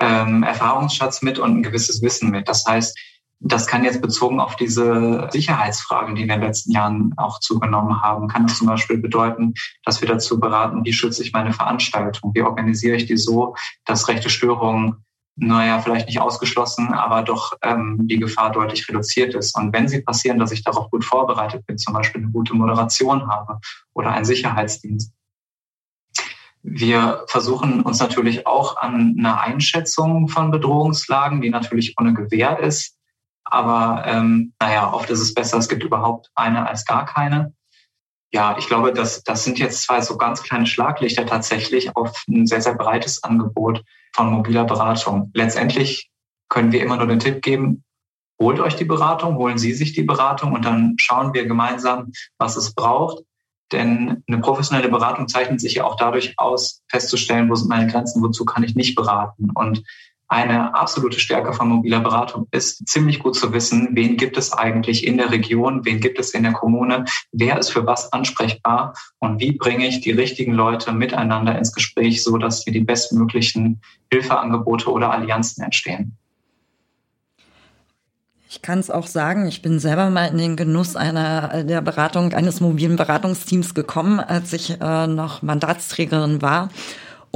[0.00, 2.48] ähm, Erfahrungsschatz mit und ein gewisses Wissen mit.
[2.48, 2.98] Das heißt,
[3.40, 8.28] das kann jetzt bezogen auf diese Sicherheitsfragen, die in den letzten Jahren auch zugenommen haben,
[8.28, 12.42] kann es zum Beispiel bedeuten, dass wir dazu beraten, wie schütze ich meine Veranstaltung, wie
[12.42, 15.04] organisiere ich die so, dass rechte Störungen
[15.40, 19.56] naja, vielleicht nicht ausgeschlossen, aber doch ähm, die Gefahr deutlich reduziert ist.
[19.56, 23.28] Und wenn sie passieren, dass ich darauf gut vorbereitet bin, zum Beispiel eine gute Moderation
[23.28, 23.60] habe
[23.94, 25.12] oder einen Sicherheitsdienst.
[26.62, 32.96] Wir versuchen uns natürlich auch an einer Einschätzung von Bedrohungslagen, die natürlich ohne Gewähr ist.
[33.44, 37.54] Aber ähm, naja, oft ist es besser, es gibt überhaupt eine als gar keine.
[38.32, 42.46] Ja, ich glaube, das, das sind jetzt zwei so ganz kleine Schlaglichter tatsächlich auf ein
[42.46, 43.82] sehr, sehr breites Angebot
[44.14, 45.30] von mobiler Beratung.
[45.34, 46.10] Letztendlich
[46.50, 47.84] können wir immer nur den Tipp geben,
[48.40, 52.56] holt euch die Beratung, holen Sie sich die Beratung und dann schauen wir gemeinsam, was
[52.56, 53.22] es braucht.
[53.72, 58.22] Denn eine professionelle Beratung zeichnet sich ja auch dadurch aus, festzustellen, wo sind meine Grenzen,
[58.22, 59.50] wozu kann ich nicht beraten.
[59.54, 59.82] Und
[60.28, 65.06] eine absolute Stärke von mobiler Beratung ist, ziemlich gut zu wissen, wen gibt es eigentlich
[65.06, 69.40] in der Region, wen gibt es in der Kommune, wer ist für was ansprechbar und
[69.40, 73.80] wie bringe ich die richtigen Leute miteinander ins Gespräch, so dass hier die bestmöglichen
[74.12, 76.16] Hilfeangebote oder Allianzen entstehen.
[78.50, 82.32] Ich kann es auch sagen, ich bin selber mal in den Genuss einer der Beratung
[82.32, 86.70] eines mobilen Beratungsteams gekommen, als ich äh, noch Mandatsträgerin war.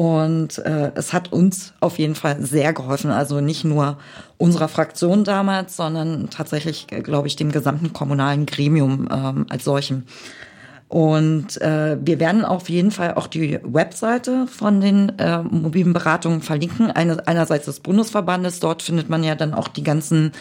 [0.03, 3.13] Und äh, es hat uns auf jeden Fall sehr geholfen.
[3.13, 3.99] Also nicht nur
[4.37, 10.03] unserer Fraktion damals, sondern tatsächlich, glaube ich, dem gesamten kommunalen Gremium ähm, als solchem.
[10.89, 16.43] Und äh, wir werden auf jeden Fall auch die Webseite von den äh, mobilen Beratungen
[16.43, 16.91] verlinken.
[16.91, 20.33] Eine, einerseits des Bundesverbandes, dort findet man ja dann auch die ganzen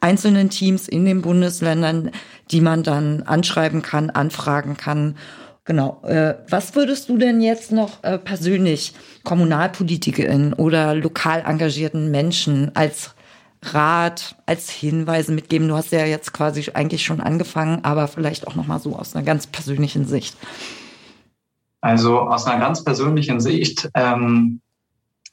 [0.00, 2.10] einzelnen Teams in den Bundesländern,
[2.50, 5.16] die man dann anschreiben kann, anfragen kann.
[5.70, 6.02] Genau.
[6.02, 13.14] Äh, was würdest du denn jetzt noch äh, persönlich Kommunalpolitikerin oder lokal engagierten Menschen als
[13.62, 15.68] Rat, als Hinweise mitgeben?
[15.68, 19.14] Du hast ja jetzt quasi eigentlich schon angefangen, aber vielleicht auch noch mal so aus
[19.14, 20.36] einer ganz persönlichen Sicht.
[21.82, 24.60] Also aus einer ganz persönlichen Sicht ähm,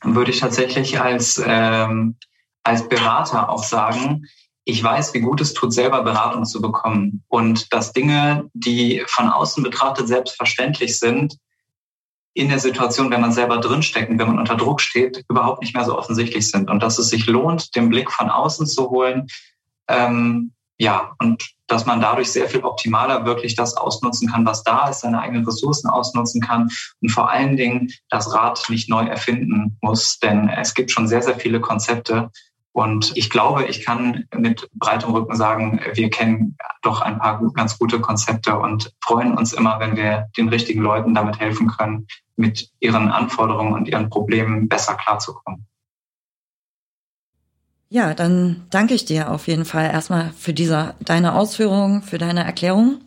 [0.04, 2.16] würde ich tatsächlich als ähm,
[2.62, 4.28] als Berater auch sagen,
[4.70, 9.30] ich weiß, wie gut es tut, selber Beratung zu bekommen und dass Dinge, die von
[9.30, 11.38] außen betrachtet selbstverständlich sind,
[12.34, 15.86] in der Situation, wenn man selber drinsteckt wenn man unter Druck steht, überhaupt nicht mehr
[15.86, 19.28] so offensichtlich sind und dass es sich lohnt, den Blick von außen zu holen.
[19.88, 24.90] Ähm, ja, und dass man dadurch sehr viel optimaler wirklich das ausnutzen kann, was da
[24.90, 26.70] ist, seine eigenen Ressourcen ausnutzen kann
[27.02, 31.22] und vor allen Dingen das Rad nicht neu erfinden muss, denn es gibt schon sehr,
[31.22, 32.30] sehr viele Konzepte,
[32.78, 37.80] und ich glaube, ich kann mit breitem Rücken sagen, wir kennen doch ein paar ganz
[37.80, 42.70] gute Konzepte und freuen uns immer, wenn wir den richtigen Leuten damit helfen können, mit
[42.80, 45.66] ihren Anforderungen und ihren Problemen besser klarzukommen.
[47.90, 52.44] Ja, dann danke ich dir auf jeden Fall erstmal für diese, deine Ausführungen, für deine
[52.44, 53.00] Erklärung.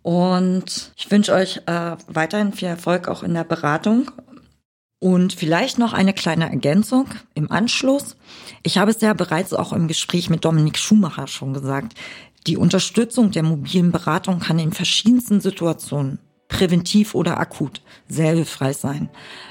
[0.00, 4.10] Und ich wünsche euch äh, weiterhin viel Erfolg auch in der Beratung
[4.98, 8.16] und vielleicht noch eine kleine Ergänzung im Anschluss.
[8.66, 11.92] Ich habe es ja bereits auch im Gespräch mit Dominik Schumacher schon gesagt.
[12.46, 19.10] Die Unterstützung der mobilen Beratung kann in verschiedensten Situationen, präventiv oder akut, sehr hilfreich sein.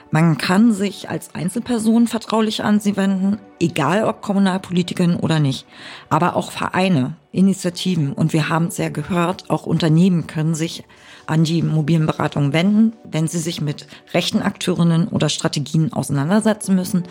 [0.10, 5.68] Man kann sich als Einzelperson vertraulich an sie wenden, egal ob Kommunalpolitikerin oder nicht.
[6.10, 10.86] Aber auch Vereine, Initiativen und wir haben es ja gehört, auch Unternehmen können sich
[11.28, 17.04] an die mobilen Beratungen wenden, wenn sie sich mit rechten Akteurinnen oder Strategien auseinandersetzen müssen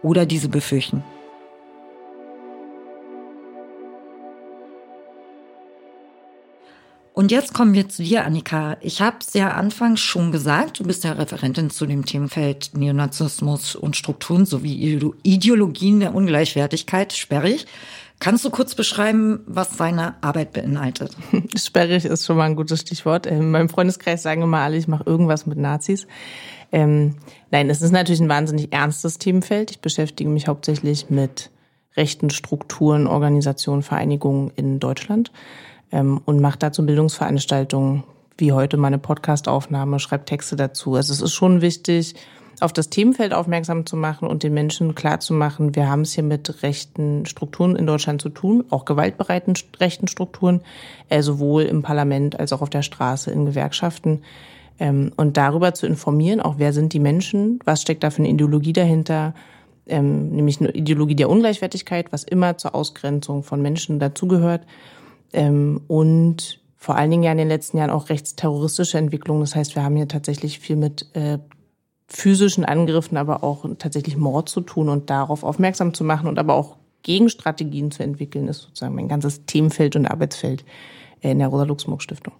[0.00, 1.02] oder diese befürchten.
[7.12, 8.76] Und jetzt kommen wir zu dir, Annika.
[8.80, 13.74] Ich habe es ja anfangs schon gesagt, du bist ja Referentin zu dem Themenfeld Neonazismus
[13.74, 17.66] und Strukturen sowie Ideologien der Ungleichwertigkeit, sperrig.
[18.20, 21.16] Kannst du kurz beschreiben, was seine Arbeit beinhaltet?
[21.56, 23.26] Sperrig ist schon mal ein gutes Stichwort.
[23.26, 26.06] In meinem Freundeskreis sagen immer alle, ich mache irgendwas mit Nazis.
[26.70, 27.16] Ähm,
[27.50, 29.70] nein, es ist natürlich ein wahnsinnig ernstes Themenfeld.
[29.70, 31.50] Ich beschäftige mich hauptsächlich mit
[31.96, 35.32] rechten Strukturen, Organisationen, Vereinigungen in Deutschland
[35.92, 38.04] ähm, und mache dazu Bildungsveranstaltungen,
[38.38, 40.94] wie heute meine Podcastaufnahme, schreibe Texte dazu.
[40.94, 42.14] Also es ist schon wichtig,
[42.60, 46.62] auf das Themenfeld aufmerksam zu machen und den Menschen klarzumachen, wir haben es hier mit
[46.62, 50.60] rechten Strukturen in Deutschland zu tun, auch gewaltbereiten rechten Strukturen,
[51.08, 54.22] äh, sowohl im Parlament als auch auf der Straße, in Gewerkschaften.
[54.78, 58.30] Ähm, und darüber zu informieren, auch wer sind die Menschen, was steckt da für eine
[58.30, 59.34] Ideologie dahinter,
[59.86, 64.62] ähm, nämlich eine Ideologie der Ungleichwertigkeit, was immer zur Ausgrenzung von Menschen dazugehört.
[65.32, 69.42] Ähm, und vor allen Dingen ja in den letzten Jahren auch rechtsterroristische Entwicklungen.
[69.42, 71.38] Das heißt, wir haben hier tatsächlich viel mit äh,
[72.08, 76.54] physischen Angriffen, aber auch tatsächlich Mord zu tun und darauf aufmerksam zu machen und aber
[76.54, 80.64] auch Gegenstrategien zu entwickeln, ist sozusagen mein ganzes Themenfeld und Arbeitsfeld
[81.20, 82.34] in der Rosa-Luxemburg-Stiftung.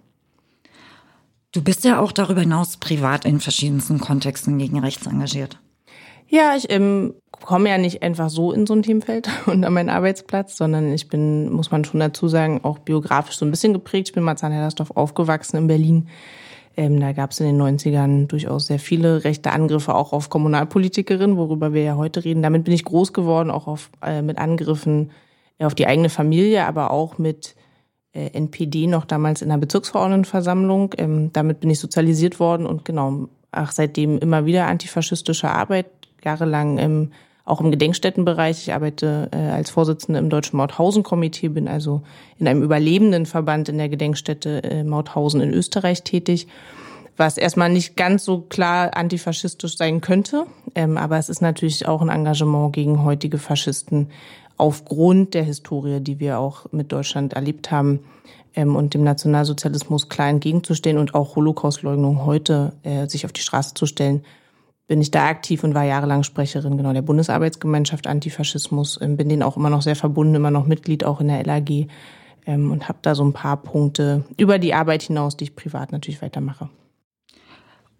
[1.51, 5.59] Du bist ja auch darüber hinaus privat in verschiedensten Kontexten gegen rechts engagiert.
[6.27, 9.89] Ja, ich ähm, komme ja nicht einfach so in so ein Themenfeld und an meinen
[9.89, 14.09] Arbeitsplatz, sondern ich bin, muss man schon dazu sagen, auch biografisch so ein bisschen geprägt.
[14.09, 16.07] Ich bin Marzahn-Hellersdorf aufgewachsen in Berlin
[16.77, 21.37] ähm, da gab es in den 90ern durchaus sehr viele rechte Angriffe auch auf Kommunalpolitikerinnen,
[21.37, 22.41] worüber wir ja heute reden.
[22.41, 25.11] Damit bin ich groß geworden, auch auf, äh, mit Angriffen
[25.57, 27.55] äh, auf die eigene Familie, aber auch mit
[28.13, 30.93] äh, NPD noch damals in der Bezirksverordnetenversammlung.
[30.97, 35.87] Ähm, damit bin ich sozialisiert worden und genau, ach, seitdem immer wieder antifaschistische Arbeit,
[36.23, 37.11] jahrelang im
[37.45, 38.67] auch im Gedenkstättenbereich.
[38.67, 42.01] Ich arbeite äh, als Vorsitzende im Deutschen Mauthausen-Komitee, bin also
[42.37, 46.47] in einem überlebenden Verband in der Gedenkstätte äh, Mauthausen in Österreich tätig.
[47.17, 50.45] was erstmal nicht ganz so klar antifaschistisch sein könnte.
[50.75, 54.07] Ähm, aber es ist natürlich auch ein Engagement gegen heutige Faschisten
[54.57, 57.99] aufgrund der Historie, die wir auch mit Deutschland erlebt haben
[58.55, 63.73] ähm, und dem Nationalsozialismus klar entgegenzustehen und auch Holocaustleugnung heute äh, sich auf die Straße
[63.73, 64.23] zu stellen,
[64.91, 69.41] bin ich da aktiv und war jahrelang Sprecherin genau der Bundesarbeitsgemeinschaft Antifaschismus, ähm, bin denen
[69.41, 71.87] auch immer noch sehr verbunden, immer noch Mitglied auch in der LAG
[72.45, 75.93] ähm, und habe da so ein paar Punkte über die Arbeit hinaus, die ich privat
[75.93, 76.67] natürlich weitermache.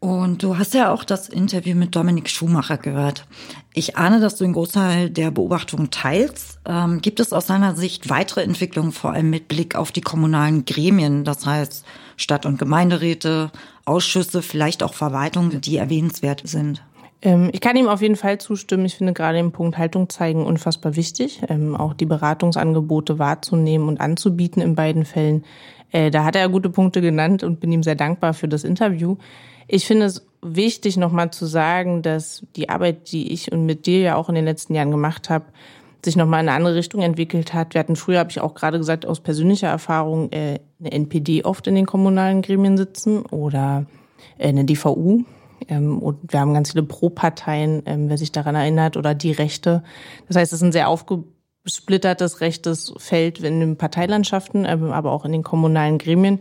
[0.01, 3.25] Und du hast ja auch das Interview mit Dominik Schumacher gehört.
[3.73, 6.59] Ich ahne, dass du einen Großteil der Beobachtungen teilst.
[6.65, 10.65] Ähm, gibt es aus deiner Sicht weitere Entwicklungen, vor allem mit Blick auf die kommunalen
[10.65, 11.85] Gremien, das heißt
[12.21, 13.51] Stadt- und Gemeinderäte,
[13.85, 16.83] Ausschüsse, vielleicht auch Verwaltungen, die erwähnenswert sind?
[17.21, 18.85] Ähm, ich kann ihm auf jeden Fall zustimmen.
[18.85, 24.01] Ich finde gerade den Punkt Haltung zeigen unfassbar wichtig, ähm, auch die Beratungsangebote wahrzunehmen und
[24.01, 25.43] anzubieten in beiden Fällen.
[25.91, 29.17] Äh, da hat er gute Punkte genannt und bin ihm sehr dankbar für das Interview.
[29.67, 33.99] Ich finde es wichtig, nochmal zu sagen, dass die Arbeit, die ich und mit dir
[33.99, 35.45] ja auch in den letzten Jahren gemacht habe,
[36.03, 37.73] sich nochmal in eine andere Richtung entwickelt hat.
[37.73, 41.67] Wir hatten früher, habe ich auch gerade gesagt, aus persönlicher Erfahrung äh, eine NPD oft
[41.67, 43.85] in den kommunalen Gremien sitzen oder
[44.37, 45.23] äh, eine DVU.
[45.67, 49.83] Ähm, und wir haben ganz viele Pro-Parteien, ähm, wer sich daran erinnert, oder die Rechte.
[50.27, 55.25] Das heißt, es ist ein sehr aufgesplittertes rechtes Feld in den Parteilandschaften, ähm, aber auch
[55.25, 56.39] in den kommunalen Gremien.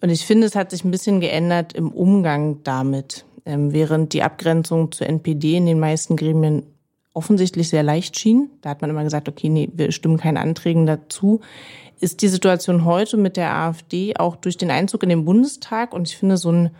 [0.00, 3.24] Und ich finde, es hat sich ein bisschen geändert im Umgang damit.
[3.46, 6.64] Ähm, während die Abgrenzung zur NPD in den meisten Gremien
[7.20, 10.86] offensichtlich sehr leicht schien, da hat man immer gesagt, okay, nee, wir stimmen keinen Anträgen
[10.86, 11.40] dazu,
[12.00, 16.08] ist die Situation heute mit der AfD auch durch den Einzug in den Bundestag und
[16.08, 16.70] ich finde so ein,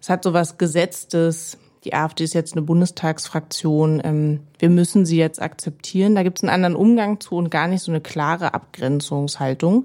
[0.00, 5.18] es hat so was Gesetztes, die AfD ist jetzt eine Bundestagsfraktion, ähm, wir müssen sie
[5.18, 6.14] jetzt akzeptieren.
[6.14, 9.84] Da gibt es einen anderen Umgang zu und gar nicht so eine klare Abgrenzungshaltung.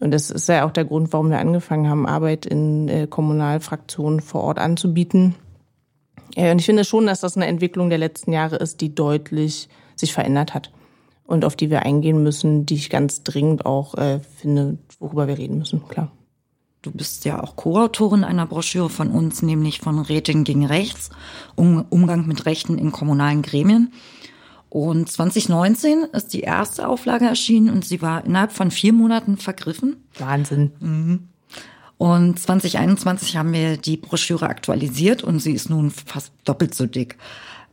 [0.00, 4.18] Und das ist ja auch der Grund, warum wir angefangen haben, Arbeit in äh, Kommunalfraktionen
[4.18, 5.36] vor Ort anzubieten.
[6.36, 9.68] Äh, und ich finde schon, dass das eine Entwicklung der letzten Jahre ist, die deutlich
[9.96, 10.70] sich verändert hat
[11.30, 15.38] und auf die wir eingehen müssen, die ich ganz dringend auch äh, finde, worüber wir
[15.38, 16.10] reden müssen, klar.
[16.82, 21.10] Du bist ja auch Co-Autorin einer Broschüre von uns, nämlich von Rätin gegen Rechts,
[21.54, 23.92] um, Umgang mit Rechten in kommunalen Gremien.
[24.70, 29.96] Und 2019 ist die erste Auflage erschienen und sie war innerhalb von vier Monaten vergriffen.
[30.18, 30.72] Wahnsinn.
[30.80, 31.28] Mhm.
[32.00, 37.18] Und 2021 haben wir die Broschüre aktualisiert und sie ist nun fast doppelt so dick.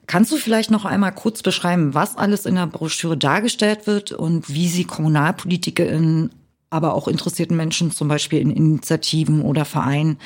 [0.05, 4.53] Kannst du vielleicht noch einmal kurz beschreiben, was alles in der Broschüre dargestellt wird und
[4.53, 6.31] wie sie KommunalpolitikerInnen,
[6.69, 10.17] aber auch interessierten Menschen, zum Beispiel in Initiativen oder Vereinen,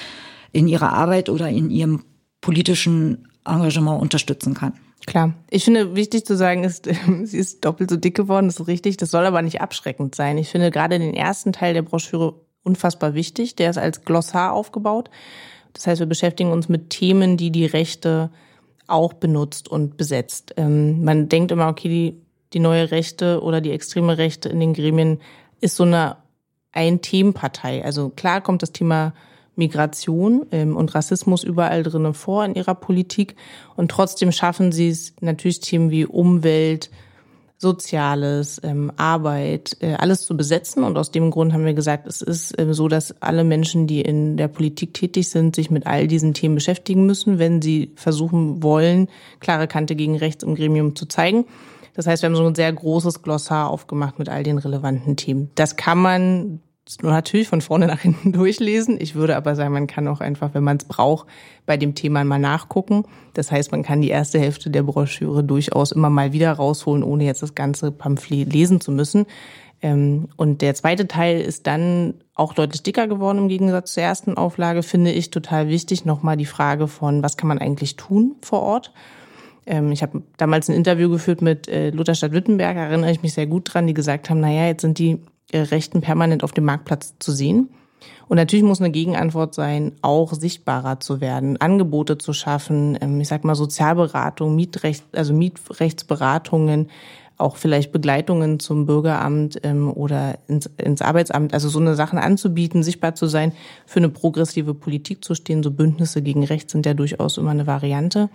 [0.51, 2.03] in ihrer Arbeit oder in ihrem
[2.41, 4.73] politischen Engagement unterstützen kann?
[5.05, 5.35] Klar.
[5.51, 6.89] Ich finde, wichtig zu sagen ist,
[7.25, 8.97] sie ist doppelt so dick geworden, das ist richtig.
[8.97, 10.39] Das soll aber nicht abschreckend sein.
[10.39, 13.55] Ich finde gerade den ersten Teil der Broschüre unfassbar wichtig.
[13.55, 15.09] Der ist als Glossar aufgebaut.
[15.73, 18.29] Das heißt, wir beschäftigen uns mit Themen, die die Rechte
[18.87, 20.53] auch benutzt und besetzt.
[20.57, 22.21] Ähm, man denkt immer, okay, die,
[22.53, 25.19] die neue Rechte oder die extreme Rechte in den Gremien
[25.61, 26.17] ist so eine
[26.73, 27.83] Ein-Themenpartei.
[27.85, 29.13] Also klar kommt das Thema
[29.55, 33.35] Migration ähm, und Rassismus überall drinnen vor in ihrer Politik.
[33.75, 36.89] Und trotzdem schaffen sie es natürlich Themen wie Umwelt,
[37.61, 40.83] Soziales, ähm, Arbeit, äh, alles zu besetzen.
[40.83, 44.01] Und aus dem Grund haben wir gesagt, es ist äh, so, dass alle Menschen, die
[44.01, 48.63] in der Politik tätig sind, sich mit all diesen Themen beschäftigen müssen, wenn sie versuchen
[48.63, 51.45] wollen, klare Kante gegen rechts im Gremium zu zeigen.
[51.93, 55.51] Das heißt, wir haben so ein sehr großes Glossar aufgemacht mit all den relevanten Themen.
[55.53, 56.61] Das kann man
[57.01, 58.97] natürlich von vorne nach hinten durchlesen.
[58.99, 61.27] Ich würde aber sagen, man kann auch einfach, wenn man es braucht,
[61.65, 63.05] bei dem Thema mal nachgucken.
[63.33, 67.25] Das heißt, man kann die erste Hälfte der Broschüre durchaus immer mal wieder rausholen, ohne
[67.25, 69.25] jetzt das ganze Pamphlet lesen zu müssen.
[69.81, 74.37] Ähm, und der zweite Teil ist dann auch deutlich dicker geworden im Gegensatz zur ersten
[74.37, 76.05] Auflage, finde ich total wichtig.
[76.05, 78.93] Nochmal die Frage von, was kann man eigentlich tun vor Ort?
[79.65, 83.47] Ähm, ich habe damals ein Interview geführt mit äh, Lutherstadt Wittenberg, erinnere ich mich sehr
[83.47, 85.19] gut dran, die gesagt haben, naja, jetzt sind die
[85.53, 87.69] Rechten permanent auf dem Marktplatz zu sehen.
[88.27, 93.27] Und natürlich muss eine Gegenantwort sein, auch sichtbarer zu werden, Angebote zu schaffen, ähm, ich
[93.27, 96.89] sag mal Sozialberatung, Mietrecht, also Mietrechtsberatungen,
[97.37, 102.83] auch vielleicht Begleitungen zum Bürgeramt ähm, oder ins, ins Arbeitsamt, also so eine Sachen anzubieten,
[102.83, 103.51] sichtbar zu sein,
[103.85, 105.63] für eine progressive Politik zu stehen.
[105.63, 108.29] So Bündnisse gegen Recht sind ja durchaus immer eine Variante.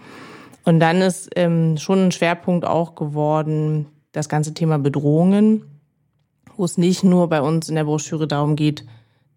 [0.64, 5.62] Und dann ist ähm, schon ein Schwerpunkt auch geworden, das ganze Thema Bedrohungen
[6.56, 8.84] wo es nicht nur bei uns in der Broschüre darum geht,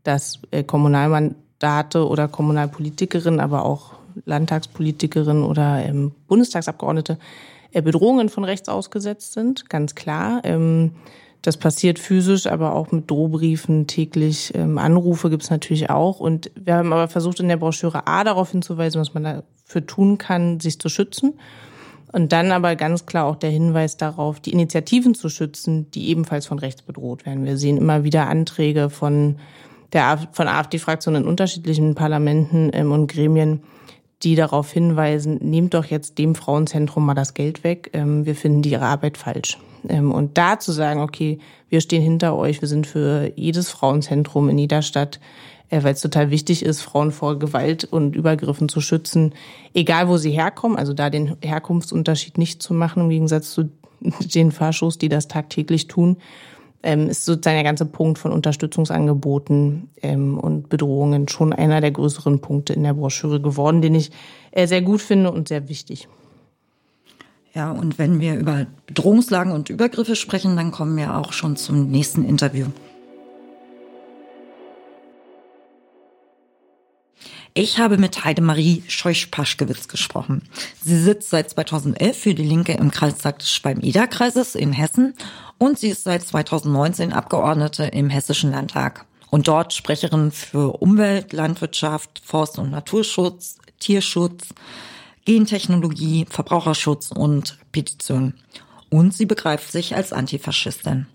[0.03, 3.93] dass äh, Kommunalmandate oder Kommunalpolitikerinnen, aber auch
[4.25, 7.17] Landtagspolitikerinnen oder ähm, Bundestagsabgeordnete
[7.71, 10.41] äh, Bedrohungen von rechts ausgesetzt sind, ganz klar.
[10.43, 10.91] Ähm,
[11.41, 14.51] Das passiert physisch, aber auch mit Drohbriefen täglich.
[14.55, 16.19] Ähm, Anrufe gibt's natürlich auch.
[16.19, 20.17] Und wir haben aber versucht, in der Broschüre A darauf hinzuweisen, was man dafür tun
[20.17, 21.39] kann, sich zu schützen.
[22.11, 26.47] Und dann aber ganz klar auch der Hinweis darauf, die Initiativen zu schützen, die ebenfalls
[26.47, 27.45] von rechts bedroht werden.
[27.45, 29.35] Wir sehen immer wieder Anträge von
[29.93, 33.61] der von AfD-Fraktionen in unterschiedlichen Parlamenten ähm, und Gremien,
[34.23, 37.89] die darauf hinweisen, nehmt doch jetzt dem Frauenzentrum mal das Geld weg.
[37.93, 39.57] Ähm, wir finden die ihre Arbeit falsch.
[39.87, 41.39] Ähm, und da zu sagen, okay,
[41.69, 45.19] wir stehen hinter euch, wir sind für jedes Frauenzentrum in jeder Stadt,
[45.69, 49.33] weil es total wichtig ist, Frauen vor Gewalt und Übergriffen zu schützen,
[49.73, 53.69] egal wo sie herkommen, also da den Herkunftsunterschied nicht zu machen, im Gegensatz zu
[54.01, 56.17] den Faschos, die das tagtäglich tun
[56.83, 62.39] ähm, ist sozusagen der ganze Punkt von Unterstützungsangeboten ähm, und Bedrohungen schon einer der größeren
[62.39, 64.11] Punkte in der Broschüre geworden, den ich
[64.51, 66.07] äh, sehr gut finde und sehr wichtig.
[67.53, 71.89] Ja, und wenn wir über Bedrohungslagen und Übergriffe sprechen, dann kommen wir auch schon zum
[71.89, 72.67] nächsten Interview.
[77.61, 80.43] Ich habe mit Heidemarie Scheuch-Paschkewitz gesprochen.
[80.81, 85.13] Sie sitzt seit 2011 für die Linke im Kreistag des Schwalm-Eder-Kreises in Hessen
[85.57, 92.21] und sie ist seit 2019 Abgeordnete im Hessischen Landtag und dort Sprecherin für Umwelt, Landwirtschaft,
[92.23, 94.53] Forst- und Naturschutz, Tierschutz,
[95.25, 98.35] Gentechnologie, Verbraucherschutz und Petition.
[98.89, 101.07] Und sie begreift sich als Antifaschistin.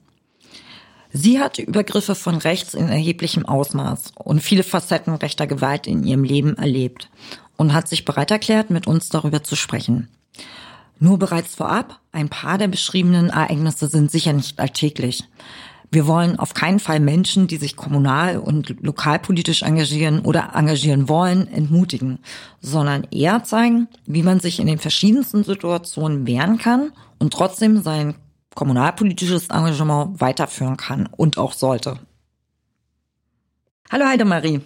[1.16, 6.24] Sie hat Übergriffe von rechts in erheblichem Ausmaß und viele Facetten rechter Gewalt in ihrem
[6.24, 7.08] Leben erlebt
[7.56, 10.08] und hat sich bereit erklärt, mit uns darüber zu sprechen.
[10.98, 15.22] Nur bereits vorab, ein paar der beschriebenen Ereignisse sind sicher nicht alltäglich.
[15.88, 21.46] Wir wollen auf keinen Fall Menschen, die sich kommunal und lokalpolitisch engagieren oder engagieren wollen,
[21.46, 22.18] entmutigen,
[22.60, 26.90] sondern eher zeigen, wie man sich in den verschiedensten Situationen wehren kann
[27.20, 28.16] und trotzdem sein
[28.54, 31.98] kommunalpolitisches Engagement weiterführen kann und auch sollte.
[33.90, 34.60] Hallo Heidemarie.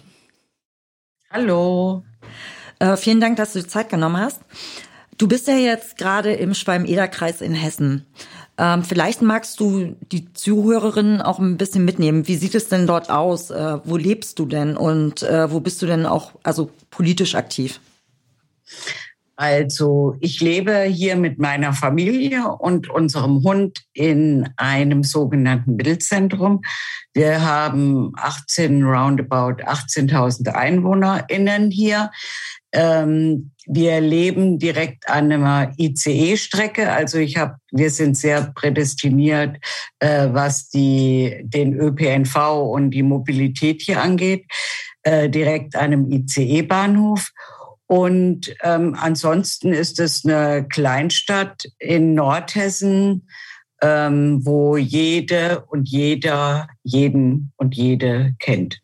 [1.29, 2.03] Hallo.
[2.79, 4.41] Äh, vielen Dank, dass du die Zeit genommen hast.
[5.17, 8.05] Du bist ja jetzt gerade im Schwalm-Eder-Kreis in Hessen.
[8.57, 12.27] Ähm, vielleicht magst du die Zuhörerinnen auch ein bisschen mitnehmen.
[12.27, 13.51] Wie sieht es denn dort aus?
[13.51, 17.79] Äh, wo lebst du denn und äh, wo bist du denn auch also politisch aktiv?
[19.39, 26.59] Also ich lebe hier mit meiner Familie und unserem Hund in einem sogenannten Mittelzentrum.
[27.13, 32.11] Wir haben 18 roundabout 18.000 EinwohnerInnen hier.
[32.73, 36.91] Ähm, wir leben direkt an einer ICE-Strecke.
[36.91, 39.55] Also ich habe, wir sind sehr prädestiniert,
[39.99, 42.35] äh, was die, den ÖPNV
[42.73, 44.43] und die Mobilität hier angeht,
[45.03, 47.31] äh, direkt an einem ICE-Bahnhof.
[47.89, 53.27] Und ähm, ansonsten ist es eine Kleinstadt in Nordhessen,
[53.81, 58.79] ähm, wo jede und jeder jeden und jede kennt.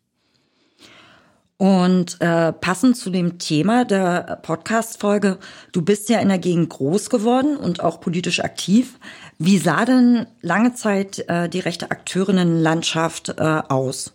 [1.56, 5.38] Und äh, passend zu dem Thema der Podcast-Folge,
[5.70, 8.98] du bist ja in der Gegend groß geworden und auch politisch aktiv.
[9.38, 14.12] Wie sah denn lange Zeit äh, die rechte Akteurinnenlandschaft äh, aus?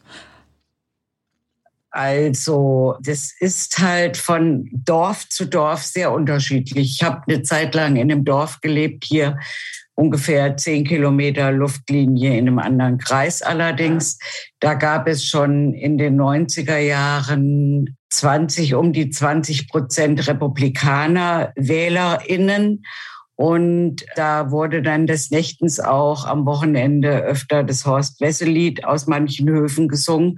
[1.92, 7.00] Also das ist halt von Dorf zu Dorf sehr unterschiedlich.
[7.00, 9.38] Ich habe eine Zeit lang in einem Dorf gelebt, hier
[9.96, 14.18] ungefähr zehn Kilometer Luftlinie in einem anderen Kreis allerdings.
[14.60, 22.84] Da gab es schon in den 90er Jahren 20, um die 20 Prozent Republikaner WählerInnen.
[23.36, 29.50] Und da wurde dann des Nächtens auch am Wochenende öfter das Horst Wessel-Lied aus manchen
[29.50, 30.38] Höfen gesungen.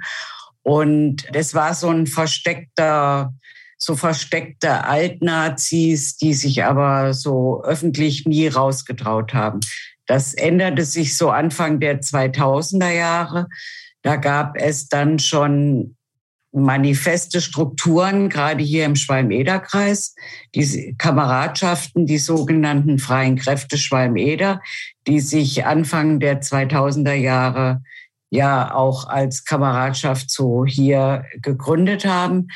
[0.63, 3.33] Und das war so ein versteckter,
[3.77, 9.59] so versteckte Altnazis, die sich aber so öffentlich nie rausgetraut haben.
[10.07, 13.47] Das änderte sich so Anfang der 2000er Jahre.
[14.01, 15.95] Da gab es dann schon
[16.53, 20.15] manifeste Strukturen, gerade hier im Schwalm-Eder-Kreis,
[20.53, 24.61] die Kameradschaften, die sogenannten freien Kräfte Schwalm-Eder,
[25.07, 27.81] die sich Anfang der 2000er Jahre
[28.33, 32.47] ja auch als Kameradschaft so hier gegründet haben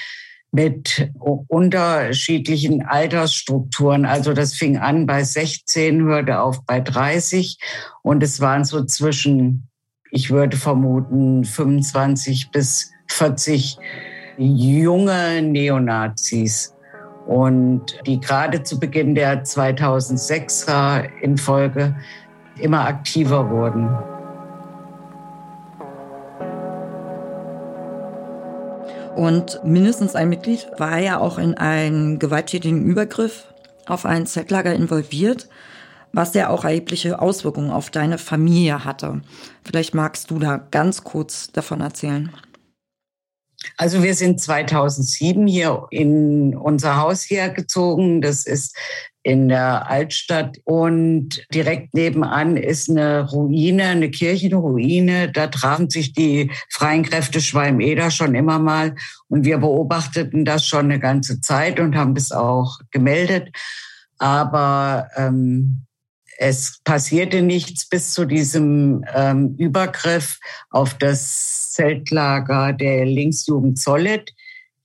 [0.52, 4.06] mit unterschiedlichen Altersstrukturen.
[4.06, 7.60] Also das fing an bei 16, hörte auf bei 30
[8.02, 9.68] und es waren so zwischen,
[10.10, 13.78] ich würde vermuten, 25 bis 40
[14.40, 16.74] junge Neonazis
[17.28, 21.96] und die gerade zu Beginn der 2006er in Folge
[22.60, 24.17] immer aktiver wurden.
[29.18, 33.48] Und mindestens ein Mitglied war ja auch in einen gewalttätigen Übergriff
[33.88, 35.50] auf ein Zeltlager involviert.
[36.14, 39.22] was ja auch erhebliche Auswirkungen auf deine Familie hatte.
[39.64, 42.32] Vielleicht magst du da ganz kurz davon erzählen.
[43.76, 48.22] Also wir sind 2007 hier in unser Haus hier gezogen.
[48.22, 48.76] Das ist
[49.28, 55.30] in der Altstadt und direkt nebenan ist eine Ruine, eine Kirchenruine.
[55.30, 58.96] Da trafen sich die freien Kräfte Schwalm-Eder schon immer mal
[59.28, 63.50] und wir beobachteten das schon eine ganze Zeit und haben das auch gemeldet.
[64.18, 65.86] Aber ähm,
[66.38, 74.32] es passierte nichts bis zu diesem ähm, Übergriff auf das Zeltlager der Linksjugend Zollet.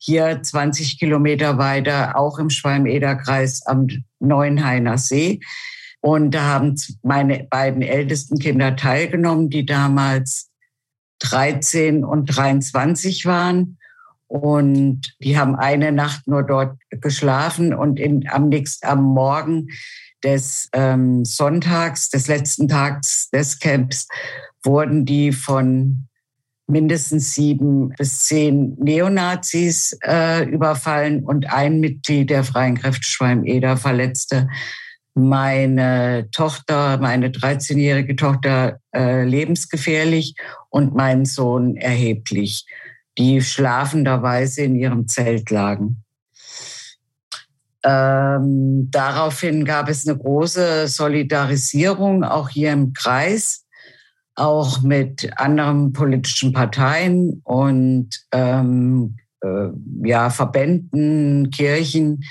[0.04, 3.86] Hier 20 Kilometer weiter, auch im Schwalm-Eder-Kreis am
[4.18, 5.38] Neuenhainer See.
[6.00, 6.74] Und da haben
[7.04, 10.50] meine beiden ältesten Kinder teilgenommen, die damals
[11.20, 13.78] 13 und 23 waren.
[14.26, 19.68] Und die haben eine Nacht nur dort geschlafen und in, am nächsten, am Morgen
[20.24, 24.08] des ähm, Sonntags, des letzten Tags des Camps,
[24.64, 26.08] wurden die von
[26.72, 34.48] mindestens sieben bis zehn Neonazis äh, überfallen und ein Mitglied der Freien Kräfte Schwalm-Eder verletzte
[35.14, 40.34] meine Tochter, meine 13-jährige Tochter äh, lebensgefährlich
[40.70, 42.64] und meinen Sohn erheblich,
[43.18, 46.02] die schlafenderweise in ihrem Zelt lagen.
[47.84, 53.61] Ähm, daraufhin gab es eine große Solidarisierung auch hier im Kreis,
[54.34, 59.68] auch mit anderen politischen Parteien und ähm, äh,
[60.04, 62.24] ja, Verbänden, Kirchen.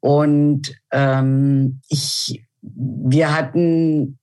[0.00, 4.18] Und ähm, ich, wir hatten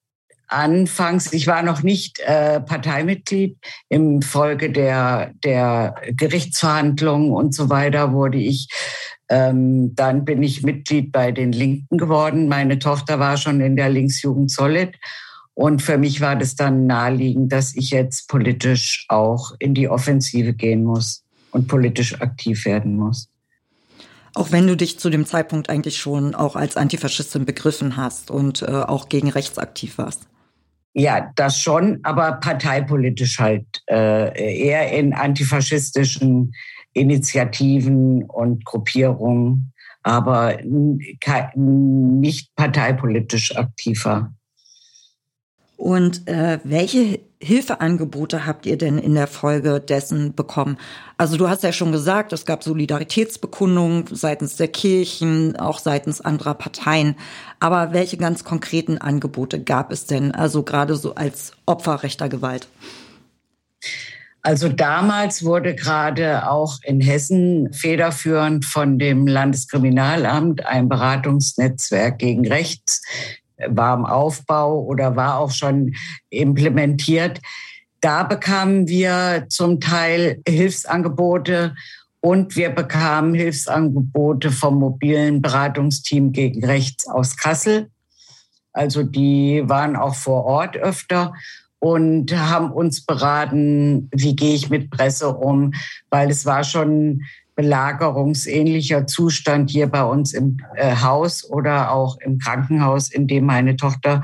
[0.48, 3.58] anfangs, ich war noch nicht äh, Parteimitglied,
[3.90, 8.70] im Folge der, der Gerichtsverhandlungen und so weiter wurde ich
[9.30, 12.48] ähm, dann bin ich Mitglied bei den Linken geworden.
[12.48, 14.98] Meine Tochter war schon in der Linksjugend Solid.
[15.56, 20.54] Und für mich war das dann naheliegend, dass ich jetzt politisch auch in die Offensive
[20.54, 23.30] gehen muss und politisch aktiv werden muss.
[24.34, 28.64] Auch wenn du dich zu dem Zeitpunkt eigentlich schon auch als Antifaschistin begriffen hast und
[28.64, 30.28] äh, auch gegen rechts aktiv warst.
[30.94, 36.54] Ja, das schon, aber parteipolitisch halt äh, eher in antifaschistischen
[36.92, 39.72] Initiativen und Gruppierungen,
[40.04, 44.35] aber nicht parteipolitisch aktiver.
[45.78, 50.78] Und äh, welche Hilfeangebote habt ihr denn in der Folge dessen bekommen?
[51.18, 56.54] Also du hast ja schon gesagt, es gab Solidaritätsbekundungen seitens der Kirchen, auch seitens anderer
[56.54, 57.16] Parteien.
[57.60, 60.32] Aber welche ganz konkreten Angebote gab es denn?
[60.32, 62.68] Also gerade so als Opfer rechter Gewalt?
[64.42, 73.02] Also damals wurde gerade auch in Hessen federführend von dem Landeskriminalamt ein Beratungsnetzwerk gegen Rechts
[73.68, 75.96] war im Aufbau oder war auch schon
[76.30, 77.42] implementiert.
[78.02, 81.76] Da bekamen wir zum Teil Hilfsangebote
[82.22, 87.90] und wir bekamen Hilfsangebote vom mobilen Beratungsteam gegen Rechts aus Kassel.
[88.74, 91.34] Also die waren auch vor Ort öfter
[91.80, 95.74] und haben uns beraten, wie gehe ich mit Presse um,
[96.10, 97.22] weil es war schon
[97.56, 103.76] belagerungsähnlicher Zustand hier bei uns im äh, Haus oder auch im Krankenhaus, in dem meine
[103.76, 104.22] Tochter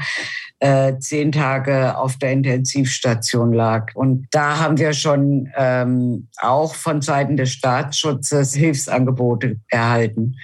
[0.60, 3.96] äh, zehn Tage auf der Intensivstation lag.
[3.96, 10.36] Und da haben wir schon ähm, auch von Seiten des Staatsschutzes Hilfsangebote erhalten.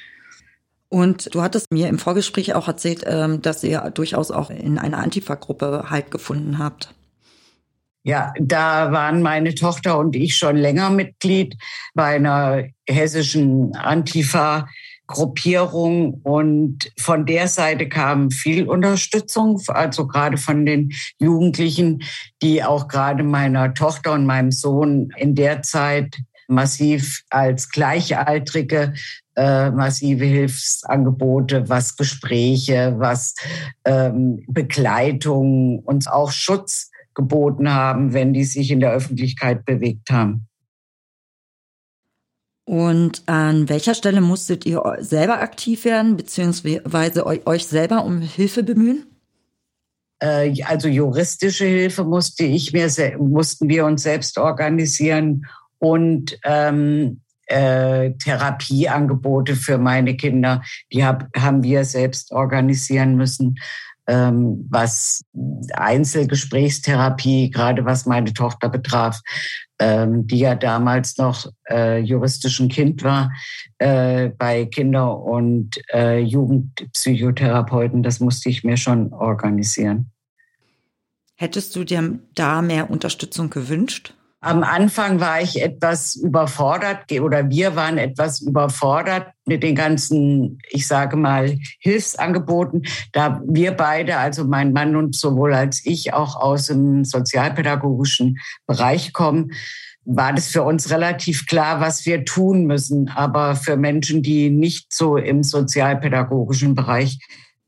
[0.90, 5.00] Und du hattest mir im Vorgespräch auch erzählt, ähm, dass ihr durchaus auch in einer
[5.00, 6.94] Antifa-Gruppe Halt gefunden habt.
[8.08, 11.58] Ja, da waren meine Tochter und ich schon länger Mitglied
[11.94, 14.70] bei einer hessischen Antifa.
[15.08, 22.02] Gruppierung und von der Seite kam viel Unterstützung, also gerade von den Jugendlichen,
[22.42, 28.94] die auch gerade meiner Tochter und meinem Sohn in der Zeit massiv als Gleichaltrige
[29.36, 33.36] äh, massive Hilfsangebote, was Gespräche, was
[33.86, 40.48] ähm, Begleitung und auch Schutz geboten haben, wenn die sich in der Öffentlichkeit bewegt haben.
[42.64, 49.06] Und an welcher Stelle musstet ihr selber aktiv werden, beziehungsweise euch selber um Hilfe bemühen?
[50.20, 55.46] Äh, also juristische Hilfe musste ich mir, mussten wir uns selbst organisieren
[55.80, 60.62] und ähm, äh, Therapieangebote für meine Kinder,
[60.92, 63.56] die hab, haben wir selbst organisieren müssen.
[64.08, 65.24] Ähm, was
[65.74, 69.22] Einzelgesprächstherapie, gerade was meine Tochter betraf,
[69.80, 73.32] ähm, die ja damals noch äh, juristisch ein Kind war,
[73.78, 78.02] äh, bei Kinder- und äh, Jugendpsychotherapeuten.
[78.02, 80.12] Das musste ich mir schon organisieren.
[81.36, 84.16] Hättest du dir da mehr Unterstützung gewünscht?
[84.40, 90.86] Am Anfang war ich etwas überfordert oder wir waren etwas überfordert mit den ganzen, ich
[90.88, 96.68] sage mal, Hilfsangeboten, da wir beide, also mein Mann und sowohl als ich auch aus
[96.68, 99.54] dem sozialpädagogischen Bereich kommen,
[100.06, 103.10] war das für uns relativ klar, was wir tun müssen.
[103.10, 107.20] Aber für Menschen, die nicht so im sozialpädagogischen Bereich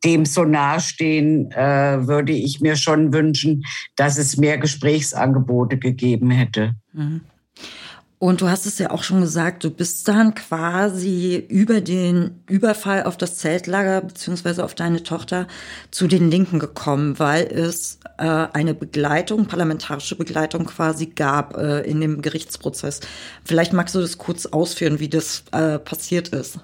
[0.04, 6.76] dem so nahestehen, äh, würde ich mir schon wünschen, dass es mehr Gesprächsangebote gegeben hätte.
[6.94, 7.22] Mhm.
[8.22, 13.04] Und du hast es ja auch schon gesagt, du bist dann quasi über den Überfall
[13.04, 15.48] auf das Zeltlager beziehungsweise auf deine Tochter
[15.90, 22.02] zu den Linken gekommen, weil es äh, eine Begleitung, parlamentarische Begleitung quasi gab äh, in
[22.02, 23.00] dem Gerichtsprozess.
[23.46, 26.60] Vielleicht magst du das kurz ausführen, wie das äh, passiert ist.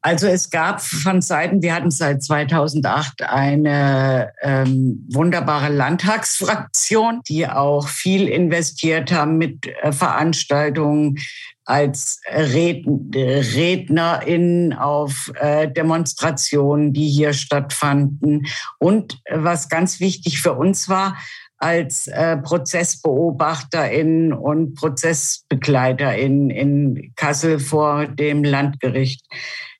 [0.00, 7.88] Also es gab von Seiten, wir hatten seit 2008 eine ähm, wunderbare Landtagsfraktion, die auch
[7.88, 11.18] viel investiert haben mit äh, Veranstaltungen
[11.64, 18.46] als Red RednerInnen auf äh, Demonstrationen, die hier stattfanden.
[18.78, 21.18] Und was ganz wichtig für uns war,
[21.58, 29.26] als äh, ProzessbeobachterInnen und ProzessbegleiterInnen in Kassel vor dem Landgericht.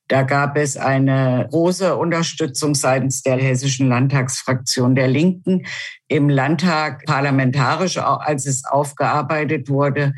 [0.09, 5.67] Da gab es eine große Unterstützung seitens der hessischen Landtagsfraktion der Linken
[6.09, 10.15] im Landtag parlamentarisch, als es aufgearbeitet wurde,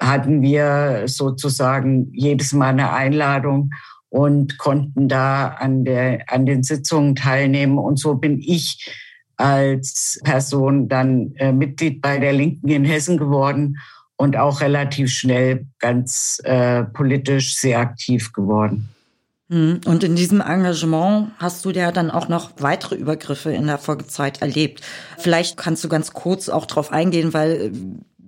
[0.00, 3.70] hatten wir sozusagen jedes Mal eine Einladung
[4.10, 7.78] und konnten da an, der, an den Sitzungen teilnehmen.
[7.78, 8.92] Und so bin ich
[9.36, 13.78] als Person dann äh, Mitglied bei der Linken in Hessen geworden
[14.16, 18.88] und auch relativ schnell ganz äh, politisch sehr aktiv geworden.
[19.50, 19.80] Hm.
[19.86, 24.42] Und in diesem Engagement hast du ja dann auch noch weitere Übergriffe in der Folgezeit
[24.42, 24.82] erlebt.
[25.16, 27.70] Vielleicht kannst du ganz kurz auch drauf eingehen, weil äh,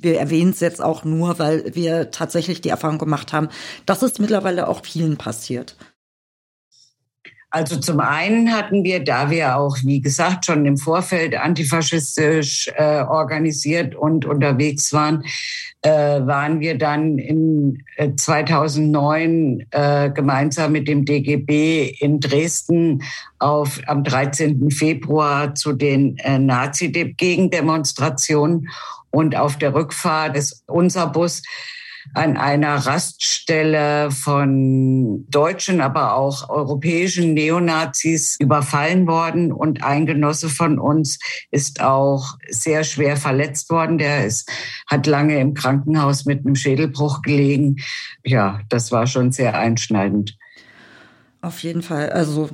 [0.03, 3.49] wir erwähnen es jetzt auch nur, weil wir tatsächlich die Erfahrung gemacht haben,
[3.85, 5.77] dass es mittlerweile auch vielen passiert.
[7.53, 13.03] Also zum einen hatten wir, da wir auch, wie gesagt, schon im Vorfeld antifaschistisch äh,
[13.03, 15.25] organisiert und unterwegs waren,
[15.83, 17.83] äh, waren wir dann in
[18.17, 23.03] 2009 äh, äh, gemeinsam mit dem DGB in Dresden
[23.39, 24.71] auf, am 13.
[24.71, 28.69] Februar zu den äh, Nazi-Gegendemonstrationen
[29.11, 31.43] und auf der Rückfahrt ist unser Bus
[32.15, 39.53] an einer Raststelle von deutschen, aber auch europäischen Neonazis überfallen worden.
[39.53, 41.19] Und ein Genosse von uns
[41.51, 43.99] ist auch sehr schwer verletzt worden.
[43.99, 44.51] Der ist,
[44.87, 47.77] hat lange im Krankenhaus mit einem Schädelbruch gelegen.
[48.25, 50.37] Ja, das war schon sehr einschneidend.
[51.43, 52.11] Auf jeden Fall.
[52.11, 52.51] Also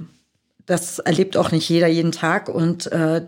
[0.67, 2.49] das erlebt auch nicht jeder jeden Tag.
[2.49, 3.27] Und äh,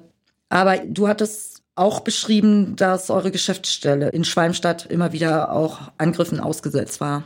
[0.51, 1.48] aber du hattest
[1.79, 7.23] auch beschrieben, dass eure Geschäftsstelle in Schwalmstadt immer wieder auch Angriffen ausgesetzt war.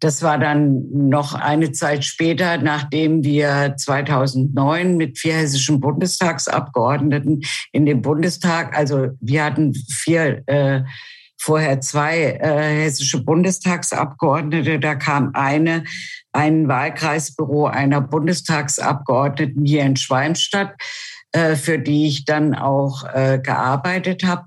[0.00, 7.84] Das war dann noch eine Zeit später, nachdem wir 2009 mit vier hessischen Bundestagsabgeordneten in
[7.84, 10.82] dem Bundestag, also wir hatten vier, äh,
[11.36, 15.82] vorher zwei äh, hessische Bundestagsabgeordnete, da kam eine,
[16.32, 20.74] ein Wahlkreisbüro einer Bundestagsabgeordneten hier in Schwalmstadt
[21.32, 24.46] äh, für die ich dann auch äh, gearbeitet habe.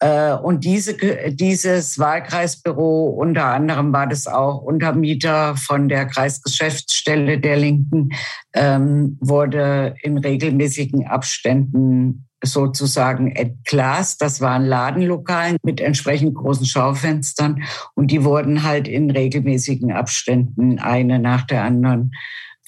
[0.00, 0.96] Äh, und diese,
[1.30, 8.10] dieses Wahlkreisbüro, unter anderem war das auch Untermieter von der Kreisgeschäftsstelle der Linken,
[8.54, 14.20] ähm, wurde in regelmäßigen Abständen sozusagen entglast.
[14.20, 17.62] Das waren Ladenlokalen mit entsprechend großen Schaufenstern
[17.94, 22.12] und die wurden halt in regelmäßigen Abständen eine nach der anderen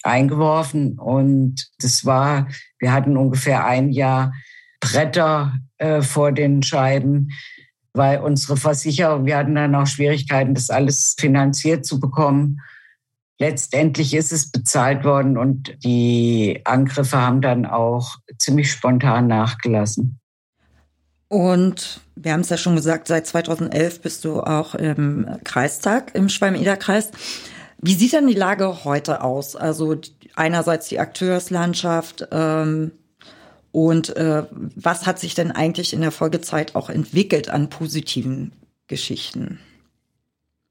[0.09, 0.99] eingeworfen.
[0.99, 2.49] Und das war,
[2.79, 4.33] wir hatten ungefähr ein Jahr
[4.81, 7.31] Bretter äh, vor den Scheiben,
[7.93, 12.61] weil unsere Versicherung, wir hatten dann auch Schwierigkeiten, das alles finanziert zu bekommen.
[13.41, 20.19] Letztendlich ist es bezahlt worden und die Angriffe haben dann auch ziemlich spontan nachgelassen.
[21.29, 26.29] Und wir haben es ja schon gesagt, seit 2011 bist du auch im Kreistag, im
[26.29, 27.11] Schwalm-Eder-Kreis.
[27.81, 29.55] Wie sieht denn die Lage heute aus?
[29.55, 29.97] Also
[30.35, 32.93] einerseits die Akteurslandschaft ähm,
[33.71, 38.53] und äh, was hat sich denn eigentlich in der Folgezeit auch entwickelt an positiven
[38.87, 39.61] Geschichten?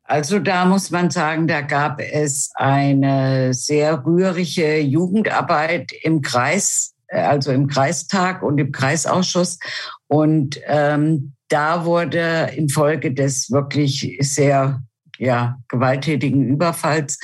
[0.04, 7.22] Also da muss man sagen, da gab es eine sehr rührige Jugendarbeit im Kreis, äh,
[7.22, 9.60] also im Kreistag und im Kreisausschuss.
[10.08, 14.82] Und ähm, da wurde infolge des wirklich sehr
[15.18, 17.20] ja, gewalttätigen Überfalls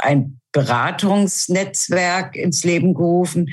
[0.00, 3.48] ein Beratungsnetzwerk ins Leben gerufen,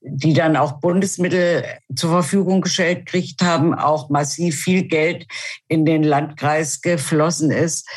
[0.00, 5.26] die dann auch Bundesmittel zur Verfügung gestellt kriegt haben, auch massiv viel Geld
[5.66, 7.88] in den Landkreis geflossen ist,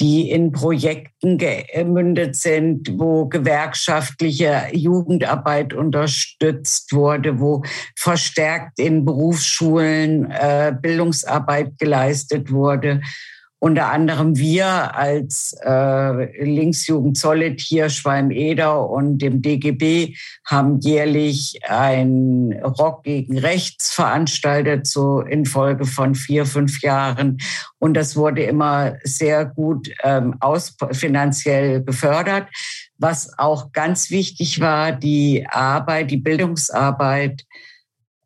[0.00, 7.62] die in Projekten gemündet sind, wo gewerkschaftliche Jugendarbeit unterstützt wurde, wo
[7.96, 13.00] verstärkt in Berufsschulen äh, Bildungsarbeit geleistet wurde
[13.58, 22.52] unter anderem wir als äh, Linksjugend Zollet hier Schwalm-Eder und dem DGB haben jährlich ein
[22.62, 27.38] Rock gegen Rechts veranstaltet, so in Folge von vier, fünf Jahren.
[27.78, 32.48] Und das wurde immer sehr gut ähm, aus, finanziell gefördert.
[32.98, 37.44] Was auch ganz wichtig war, die Arbeit, die Bildungsarbeit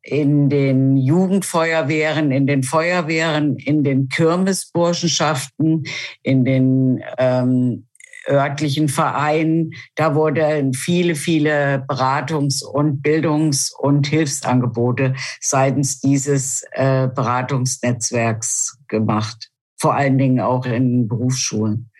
[0.02, 5.84] in den Jugendfeuerwehren, in den Feuerwehren, in den Kirmesburschenschaften,
[6.22, 7.86] in den ähm,
[8.28, 9.72] örtlichen Vereinen.
[9.94, 19.50] Da wurden viele, viele Beratungs- und Bildungs- und Hilfsangebote seitens dieses äh, Beratungsnetzwerks gemacht.
[19.78, 21.90] Vor allen Dingen auch in Berufsschulen.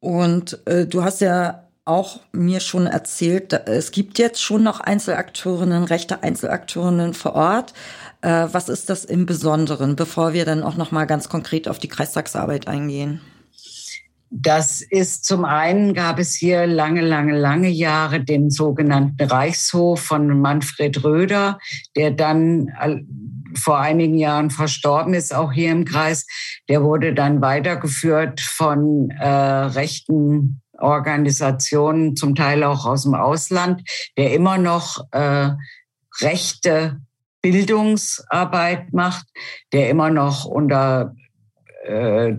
[0.00, 5.84] Und äh, du hast ja auch mir schon erzählt, es gibt jetzt schon noch Einzelakteurinnen,
[5.84, 7.74] rechte Einzelakteurinnen vor Ort.
[8.22, 11.78] Äh, was ist das im Besonderen, bevor wir dann auch noch mal ganz konkret auf
[11.78, 13.20] die Kreistagsarbeit eingehen?
[14.30, 20.40] Das ist zum einen gab es hier lange, lange, lange Jahre den sogenannten Reichshof von
[20.40, 21.60] Manfred Röder,
[21.94, 22.72] der dann
[23.54, 26.26] vor einigen Jahren verstorben ist, auch hier im Kreis.
[26.68, 33.82] Der wurde dann weitergeführt von äh, rechten Organisationen, zum Teil auch aus dem Ausland,
[34.16, 35.50] der immer noch äh,
[36.20, 37.00] rechte
[37.42, 39.26] Bildungsarbeit macht,
[39.72, 41.14] der immer noch unter
[41.84, 42.34] äh,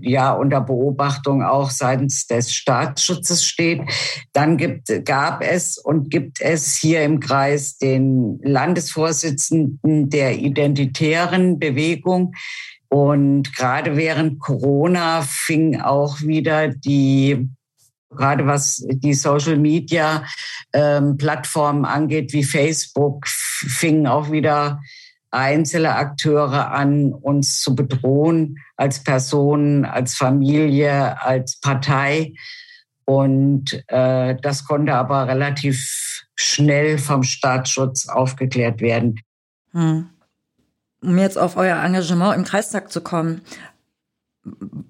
[0.00, 3.82] ja unter Beobachtung auch seitens des Staatsschutzes steht.
[4.32, 12.34] Dann gibt, gab es und gibt es hier im Kreis den Landesvorsitzenden der identitären Bewegung.
[12.88, 17.48] Und gerade während Corona fing auch wieder die
[18.10, 20.24] gerade was die Social Media
[20.72, 24.80] ähm, Plattformen angeht, wie Facebook, fingen auch wieder
[25.30, 32.32] einzelne Akteure an, uns zu bedrohen als Personen, als Familie, als Partei.
[33.04, 39.20] Und äh, das konnte aber relativ schnell vom Staatsschutz aufgeklärt werden.
[39.72, 40.08] Hm.
[41.00, 43.42] Um jetzt auf euer Engagement im Kreistag zu kommen,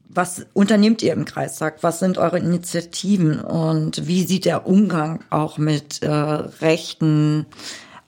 [0.08, 1.82] was unternehmt ihr im Kreistag?
[1.82, 7.46] Was sind eure Initiativen und wie sieht der Umgang auch mit äh, rechten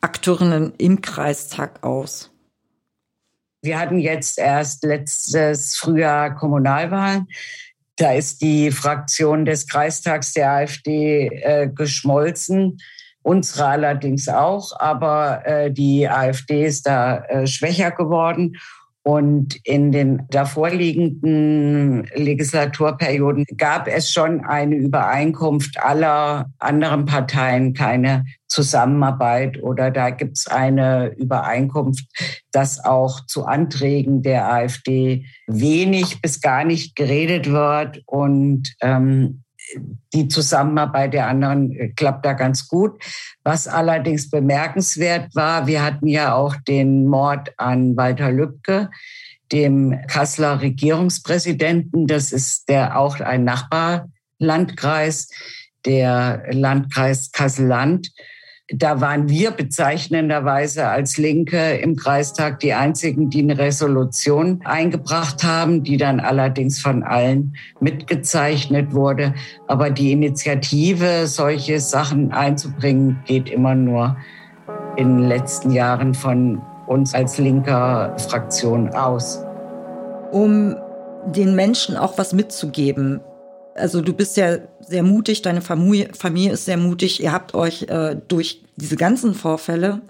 [0.01, 2.30] Akteurinnen im Kreistag aus?
[3.62, 7.28] Wir hatten jetzt erst letztes Frühjahr Kommunalwahlen.
[7.96, 12.78] Da ist die Fraktion des Kreistags der AfD äh, geschmolzen.
[13.22, 18.57] Unsere allerdings auch, aber äh, die AfD ist da äh, schwächer geworden.
[19.03, 29.62] Und in den davorliegenden Legislaturperioden gab es schon eine Übereinkunft aller anderen Parteien, keine Zusammenarbeit
[29.62, 32.05] oder da gibt es eine Übereinkunft,
[32.53, 38.03] dass auch zu Anträgen der AfD wenig bis gar nicht geredet wird.
[38.07, 39.44] Und ähm,
[40.12, 43.02] die Zusammenarbeit der anderen äh, klappt da ganz gut.
[43.44, 48.90] Was allerdings bemerkenswert war, wir hatten ja auch den Mord an Walter Lübcke,
[49.52, 52.06] dem Kasseler Regierungspräsidenten.
[52.06, 55.28] Das ist der auch ein Nachbarlandkreis,
[55.84, 58.10] der Landkreis Kassel-Land
[58.72, 65.82] da waren wir bezeichnenderweise als Linke im Kreistag die einzigen, die eine Resolution eingebracht haben,
[65.82, 69.34] die dann allerdings von allen mitgezeichnet wurde.
[69.66, 74.16] Aber die Initiative, solche Sachen einzubringen, geht immer nur
[74.96, 79.44] in den letzten Jahren von uns als linker Fraktion aus.
[80.30, 80.76] Um
[81.26, 83.20] den Menschen auch was mitzugeben,
[83.74, 84.58] also du bist ja
[84.91, 87.22] sehr mutig, deine Familie, ist sehr mutig.
[87.22, 90.03] Ihr habt euch äh, durch diese ganzen Vorfälle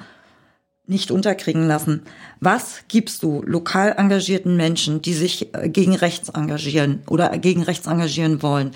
[0.87, 2.03] nicht unterkriegen lassen.
[2.41, 7.87] Was gibst du lokal engagierten Menschen, die sich äh, gegen rechts engagieren oder gegen rechts
[7.87, 8.73] engagieren wollen?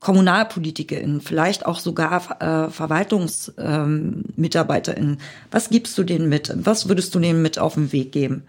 [0.00, 5.14] KommunalpolitikerInnen, vielleicht auch sogar äh, VerwaltungsmitarbeiterInnen.
[5.14, 5.18] Ähm,
[5.50, 6.52] Was gibst du denen mit?
[6.54, 8.44] Was würdest du denen mit auf den Weg geben?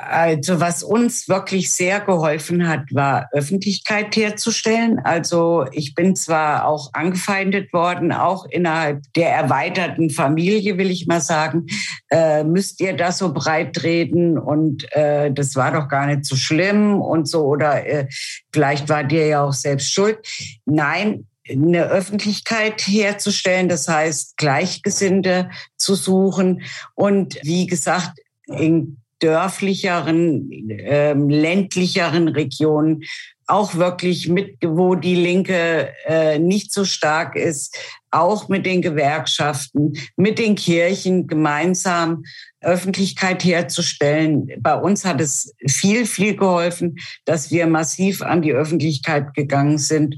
[0.00, 5.00] Also was uns wirklich sehr geholfen hat, war Öffentlichkeit herzustellen.
[5.00, 11.20] Also ich bin zwar auch angefeindet worden, auch innerhalb der erweiterten Familie, will ich mal
[11.20, 11.66] sagen,
[12.10, 16.36] äh, müsst ihr das so breit reden und äh, das war doch gar nicht so
[16.36, 18.06] schlimm und so oder äh,
[18.52, 20.18] vielleicht war dir ja auch selbst schuld.
[20.64, 26.62] Nein, eine Öffentlichkeit herzustellen, das heißt Gleichgesinnte zu suchen
[26.94, 33.02] und wie gesagt in dörflicheren, ähm, ländlicheren Regionen
[33.48, 37.76] auch wirklich mit, wo die Linke äh, nicht so stark ist,
[38.10, 42.24] auch mit den Gewerkschaften, mit den Kirchen gemeinsam
[42.60, 44.50] Öffentlichkeit herzustellen.
[44.60, 50.16] Bei uns hat es viel, viel geholfen, dass wir massiv an die Öffentlichkeit gegangen sind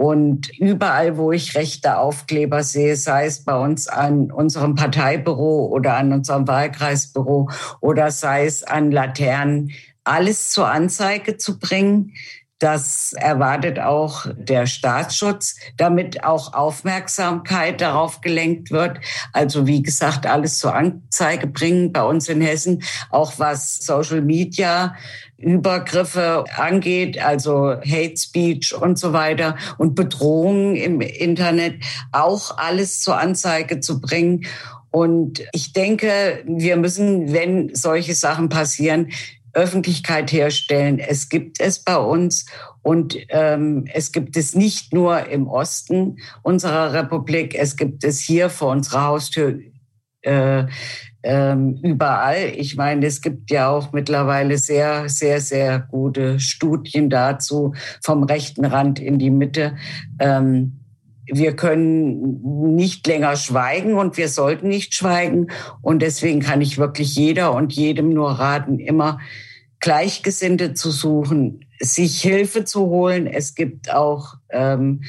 [0.00, 5.98] und überall, wo ich rechte Aufkleber sehe, sei es bei uns an unserem Parteibüro oder
[5.98, 7.50] an unserem Wahlkreisbüro
[7.82, 9.72] oder sei es an Laternen,
[10.02, 12.14] alles zur Anzeige zu bringen.
[12.58, 19.00] Das erwartet auch der Staatsschutz, damit auch Aufmerksamkeit darauf gelenkt wird.
[19.34, 24.94] Also wie gesagt, alles zur Anzeige bringen bei uns in Hessen, auch was Social Media
[25.40, 31.82] Übergriffe angeht, also Hate Speech und so weiter und Bedrohungen im Internet,
[32.12, 34.46] auch alles zur Anzeige zu bringen.
[34.90, 39.08] Und ich denke, wir müssen, wenn solche Sachen passieren,
[39.52, 40.98] Öffentlichkeit herstellen.
[40.98, 42.46] Es gibt es bei uns
[42.82, 48.48] und ähm, es gibt es nicht nur im Osten unserer Republik, es gibt es hier
[48.48, 49.58] vor unserer Haustür
[50.22, 50.66] äh,
[51.22, 52.52] ähm, überall.
[52.56, 58.64] Ich meine, es gibt ja auch mittlerweile sehr, sehr, sehr gute Studien dazu, vom rechten
[58.64, 59.76] Rand in die Mitte.
[60.18, 60.80] Ähm,
[61.32, 65.48] wir können nicht länger schweigen und wir sollten nicht schweigen.
[65.80, 69.20] Und deswegen kann ich wirklich jeder und jedem nur raten, immer
[69.78, 73.26] Gleichgesinnte zu suchen, sich Hilfe zu holen.
[73.26, 75.02] Es gibt auch ähm,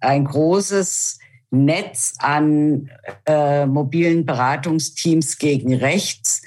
[0.00, 1.18] ein großes
[1.52, 2.90] Netz an
[3.26, 6.42] äh, mobilen Beratungsteams gegen rechts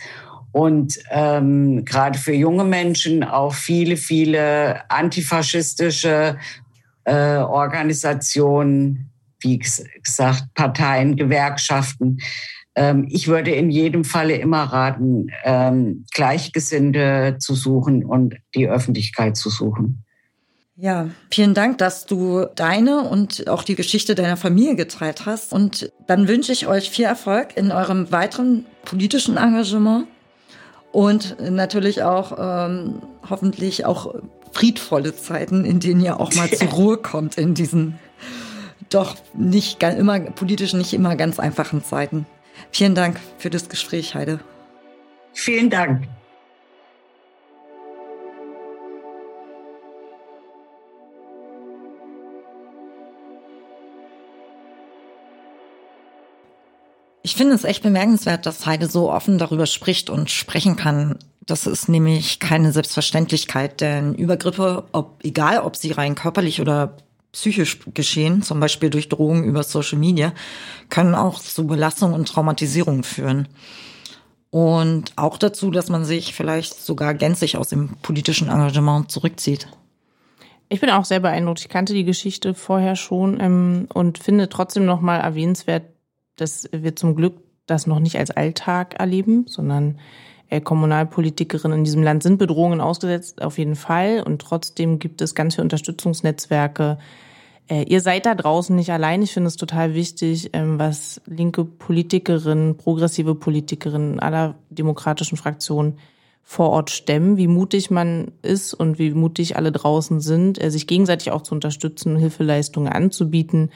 [0.55, 6.37] und ähm, gerade für junge Menschen auch viele, viele antifaschistische
[7.03, 12.19] äh, Organisationen, wie gesagt, Parteien, Gewerkschaften.
[12.75, 19.35] Ähm, ich würde in jedem Falle immer raten, ähm, Gleichgesinnte zu suchen und die Öffentlichkeit
[19.35, 20.04] zu suchen.
[20.77, 25.53] Ja, vielen Dank, dass du deine und auch die Geschichte deiner Familie geteilt hast.
[25.53, 30.07] Und dann wünsche ich euch viel Erfolg in eurem weiteren politischen Engagement
[30.91, 34.15] und natürlich auch ähm, hoffentlich auch
[34.51, 37.97] friedvolle Zeiten, in denen ihr auch mal zur Ruhe kommt in diesen
[38.89, 42.25] doch nicht immer politisch nicht immer ganz einfachen Zeiten.
[42.71, 44.39] Vielen Dank für das Gespräch, Heide.
[45.33, 46.07] Vielen Dank.
[57.25, 61.17] Ich finde es echt bemerkenswert, dass Heide so offen darüber spricht und sprechen kann.
[61.47, 66.97] Das ist nämlich keine Selbstverständlichkeit, denn Übergriffe, ob, egal ob sie rein körperlich oder
[67.31, 70.33] psychisch geschehen, zum Beispiel durch Drohungen über Social Media,
[70.91, 73.47] können auch zu Belastung und Traumatisierung führen.
[74.51, 79.67] Und auch dazu, dass man sich vielleicht sogar gänzlich aus dem politischen Engagement zurückzieht.
[80.69, 81.61] Ich bin auch sehr beeindruckt.
[81.61, 85.94] Ich kannte die Geschichte vorher schon ähm, und finde trotzdem nochmal erwähnenswert,
[86.35, 89.99] dass wir zum Glück das noch nicht als Alltag erleben, sondern
[90.49, 94.23] äh, Kommunalpolitikerinnen in diesem Land sind Bedrohungen ausgesetzt, auf jeden Fall.
[94.23, 96.99] Und trotzdem gibt es ganz viele Unterstützungsnetzwerke.
[97.67, 99.23] Äh, ihr seid da draußen nicht allein.
[99.23, 105.97] Ich finde es total wichtig, ähm, was linke Politikerinnen, progressive Politikerinnen aller demokratischen Fraktionen
[106.43, 110.85] vor Ort stemmen, wie mutig man ist und wie mutig alle draußen sind, äh, sich
[110.85, 113.71] gegenseitig auch zu unterstützen, Hilfeleistungen anzubieten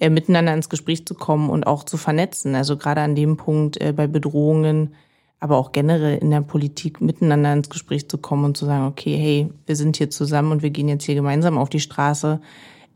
[0.00, 2.54] äh, miteinander ins Gespräch zu kommen und auch zu vernetzen.
[2.54, 4.94] Also gerade an dem Punkt äh, bei Bedrohungen,
[5.40, 9.16] aber auch generell in der Politik miteinander ins Gespräch zu kommen und zu sagen, okay,
[9.16, 12.40] hey, wir sind hier zusammen und wir gehen jetzt hier gemeinsam auf die Straße.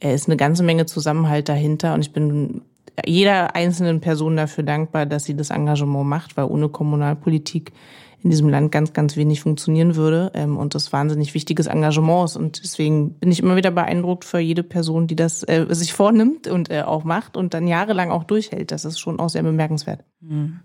[0.00, 2.62] Er ist eine ganze Menge Zusammenhalt dahinter und ich bin
[3.06, 7.72] jeder einzelnen Person dafür dankbar, dass sie das Engagement macht, weil ohne Kommunalpolitik
[8.22, 12.36] in diesem Land ganz, ganz wenig funktionieren würde ähm, und das wahnsinnig wichtiges Engagement ist.
[12.36, 16.46] Und deswegen bin ich immer wieder beeindruckt für jede Person, die das äh, sich vornimmt
[16.46, 18.70] und äh, auch macht und dann jahrelang auch durchhält.
[18.70, 20.04] Das ist schon auch sehr bemerkenswert.
[20.20, 20.60] Mhm.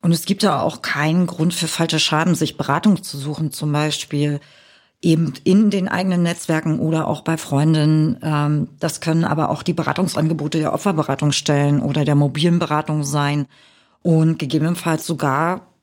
[0.00, 3.72] Und es gibt ja auch keinen Grund für falsche Schaden, sich Beratung zu suchen, zum
[3.72, 4.40] Beispiel
[5.00, 8.18] eben in den eigenen Netzwerken oder auch bei Freundinnen.
[8.22, 13.46] Ähm, das können aber auch die Beratungsangebote der Opferberatungsstellen oder der mobilen Beratung sein
[14.02, 15.73] und gegebenenfalls sogar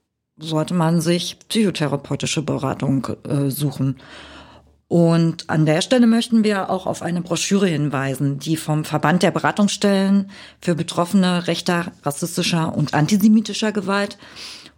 [0.41, 3.97] sollte man sich psychotherapeutische Beratung äh, suchen.
[4.87, 9.31] Und an der Stelle möchten wir auch auf eine Broschüre hinweisen, die vom Verband der
[9.31, 10.29] Beratungsstellen
[10.59, 14.17] für Betroffene rechter, rassistischer und antisemitischer Gewalt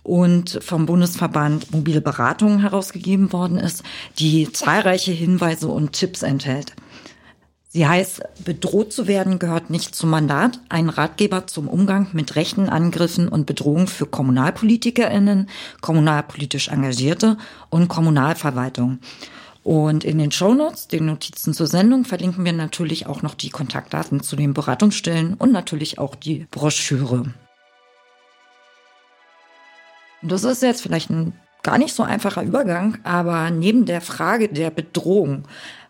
[0.03, 3.81] und vom Bundesverband Mobile Beratung herausgegeben worden ist,
[4.19, 6.75] die zahlreiche Hinweise und Tipps enthält.
[7.75, 12.69] Sie heißt, bedroht zu werden gehört nicht zum Mandat, ein Ratgeber zum Umgang mit rechten
[12.69, 15.49] Angriffen und Bedrohungen für KommunalpolitikerInnen,
[15.81, 17.35] kommunalpolitisch Engagierte
[17.71, 18.99] und Kommunalverwaltung.
[19.63, 24.21] Und in den Shownotes, den Notizen zur Sendung, verlinken wir natürlich auch noch die Kontaktdaten
[24.21, 27.33] zu den Beratungsstellen und natürlich auch die Broschüre.
[30.21, 34.69] Das ist jetzt vielleicht ein gar nicht so einfacher Übergang, aber neben der Frage der
[34.69, 35.45] Bedrohung,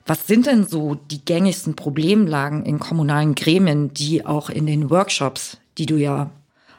[0.05, 5.57] was sind denn so die gängigsten Problemlagen in kommunalen Gremien, die auch in den Workshops,
[5.77, 6.29] die du ja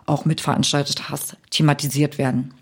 [0.06, 2.52] auch mitveranstaltet hast, thematisiert werden?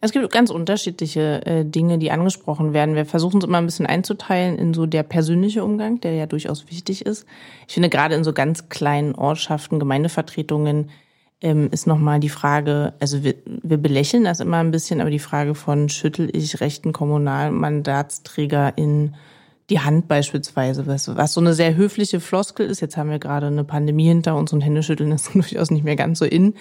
[0.00, 2.94] Es gibt ganz unterschiedliche äh, Dinge, die angesprochen werden.
[2.94, 6.70] Wir versuchen es immer ein bisschen einzuteilen in so der persönliche Umgang, der ja durchaus
[6.70, 7.26] wichtig ist.
[7.66, 10.90] Ich finde gerade in so ganz kleinen Ortschaften, Gemeindevertretungen
[11.40, 15.18] ähm, ist nochmal die Frage, also wir, wir belächeln das immer ein bisschen, aber die
[15.18, 19.14] Frage von schüttel ich rechten Kommunalmandatsträger in
[19.70, 22.80] die Hand beispielsweise, was, was so eine sehr höfliche Floskel ist.
[22.80, 26.18] Jetzt haben wir gerade eine Pandemie hinter uns und Händeschütteln ist durchaus nicht mehr ganz
[26.18, 26.54] so in.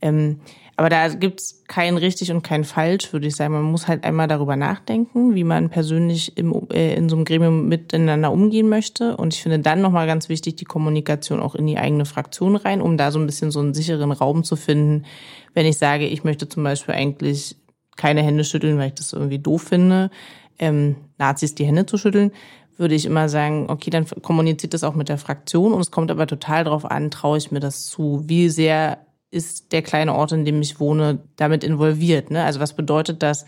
[0.00, 0.40] Ähm,
[0.78, 3.54] aber da gibt's kein richtig und kein falsch, würde ich sagen.
[3.54, 7.68] Man muss halt einmal darüber nachdenken, wie man persönlich im, äh, in so einem Gremium
[7.68, 9.16] miteinander umgehen möchte.
[9.16, 12.82] Und ich finde dann nochmal ganz wichtig, die Kommunikation auch in die eigene Fraktion rein,
[12.82, 15.06] um da so ein bisschen so einen sicheren Raum zu finden.
[15.54, 17.56] Wenn ich sage, ich möchte zum Beispiel eigentlich
[17.96, 20.10] keine Hände schütteln, weil ich das irgendwie doof finde,
[20.58, 22.32] ähm, Nazis die Hände zu schütteln,
[22.78, 26.10] würde ich immer sagen, okay, dann kommuniziert das auch mit der Fraktion und es kommt
[26.10, 28.98] aber total darauf an, traue ich mir das zu, wie sehr
[29.30, 32.30] ist der kleine Ort, in dem ich wohne, damit involviert.
[32.30, 32.44] Ne?
[32.44, 33.44] Also was bedeutet das,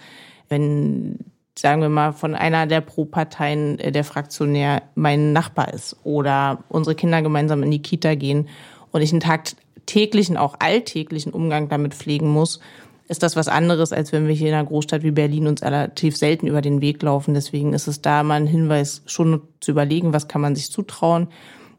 [0.49, 1.19] wenn,
[1.57, 6.95] sagen wir mal, von einer der Pro-Parteien äh, der Fraktionär mein Nachbar ist oder unsere
[6.95, 8.49] Kinder gemeinsam in die Kita gehen
[8.91, 12.61] und ich einen tagtäglichen, auch alltäglichen Umgang damit pflegen muss,
[13.09, 16.17] ist das was anderes, als wenn wir hier in einer Großstadt wie Berlin uns relativ
[16.17, 17.35] selten über den Weg laufen.
[17.35, 21.29] Deswegen ist es da mal ein Hinweis, schon zu überlegen, was kann man sich zutrauen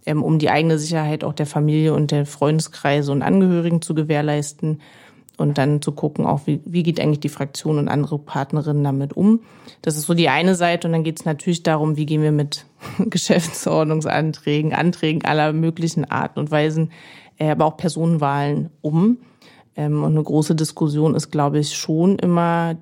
[0.05, 4.82] ähm, um die eigene Sicherheit auch der Familie und der Freundeskreise und Angehörigen zu gewährleisten
[5.38, 9.13] und dann zu gucken, auch wie, wie geht eigentlich die Fraktion und andere Partnerinnen damit
[9.13, 9.41] um.
[9.82, 12.32] Das ist so die eine Seite und dann geht es natürlich darum, wie gehen wir
[12.32, 12.65] mit
[12.99, 16.91] Geschäftsordnungsanträgen, Anträgen aller möglichen Arten und Weisen,
[17.38, 19.17] äh, aber auch Personenwahlen um.
[19.80, 22.75] Ähm, und eine große Diskussion ist, glaube ich, schon immer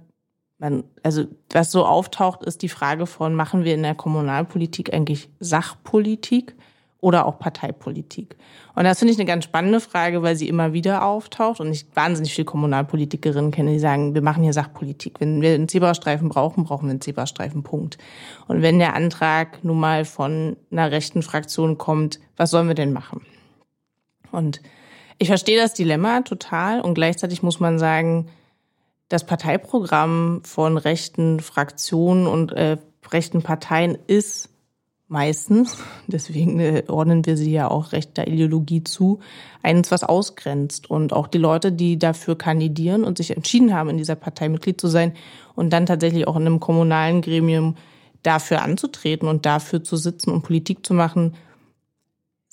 [0.57, 5.29] man, also was so auftaucht, ist die Frage von, machen wir in der Kommunalpolitik eigentlich
[5.39, 6.55] Sachpolitik
[6.99, 8.35] oder auch Parteipolitik?
[8.73, 11.85] Und das finde ich eine ganz spannende Frage, weil sie immer wieder auftaucht und ich
[11.93, 15.19] wahnsinnig viele Kommunalpolitikerinnen kenne, die sagen, wir machen hier Sachpolitik.
[15.19, 17.99] Wenn wir einen Zebrastreifen brauchen, brauchen wir einen Zebrastreifen, Punkt.
[18.47, 22.93] Und wenn der Antrag nun mal von einer rechten Fraktion kommt, was sollen wir denn
[22.93, 23.21] machen?
[24.31, 24.61] Und
[25.19, 28.27] ich verstehe das Dilemma total und gleichzeitig muss man sagen,
[29.09, 32.77] das Parteiprogramm von rechten Fraktionen und äh,
[33.11, 34.49] rechten Parteien ist
[35.07, 39.19] meistens, deswegen äh, ordnen wir sie ja auch rechter Ideologie zu,
[39.63, 40.89] eins, was ausgrenzt.
[40.89, 44.79] Und auch die Leute, die dafür kandidieren und sich entschieden haben, in dieser Partei Mitglied
[44.79, 45.13] zu sein
[45.55, 47.77] und dann tatsächlich auch in einem kommunalen Gremium
[48.23, 51.35] dafür anzutreten und dafür zu sitzen und Politik zu machen,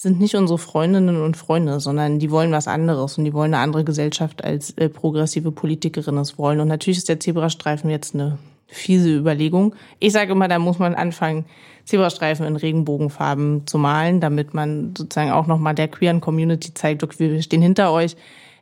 [0.05, 3.63] sind nicht unsere Freundinnen und Freunde, sondern die wollen was anderes und die wollen eine
[3.63, 6.61] andere Gesellschaft als äh, progressive Politikerinnen es wollen.
[6.61, 8.39] Und natürlich ist der Zebrastreifen jetzt eine
[8.69, 9.75] fiese Überlegung.
[9.99, 11.45] Ich sage immer, da muss man anfangen,
[11.85, 17.31] Zebrastreifen in Regenbogenfarben zu malen, damit man sozusagen auch nochmal der queeren Community zeigt, okay,
[17.31, 18.17] wir stehen hinter euch.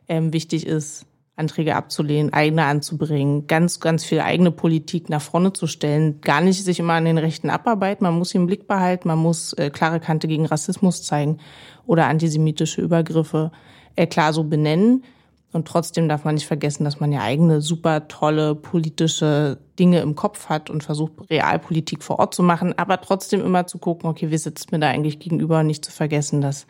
[0.09, 5.65] Ähm, wichtig ist, Anträge abzulehnen, eigene anzubringen, ganz, ganz viel eigene Politik nach vorne zu
[5.65, 8.03] stellen, gar nicht sich immer an den Rechten abarbeiten.
[8.03, 11.39] Man muss sie im Blick behalten, man muss äh, klare Kante gegen Rassismus zeigen
[11.87, 13.51] oder antisemitische Übergriffe
[13.95, 15.03] äh, klar so benennen.
[15.53, 20.15] Und trotzdem darf man nicht vergessen, dass man ja eigene super tolle politische Dinge im
[20.15, 24.31] Kopf hat und versucht, Realpolitik vor Ort zu machen, aber trotzdem immer zu gucken, okay,
[24.31, 26.65] wie sitzt mir da eigentlich gegenüber und nicht zu vergessen, dass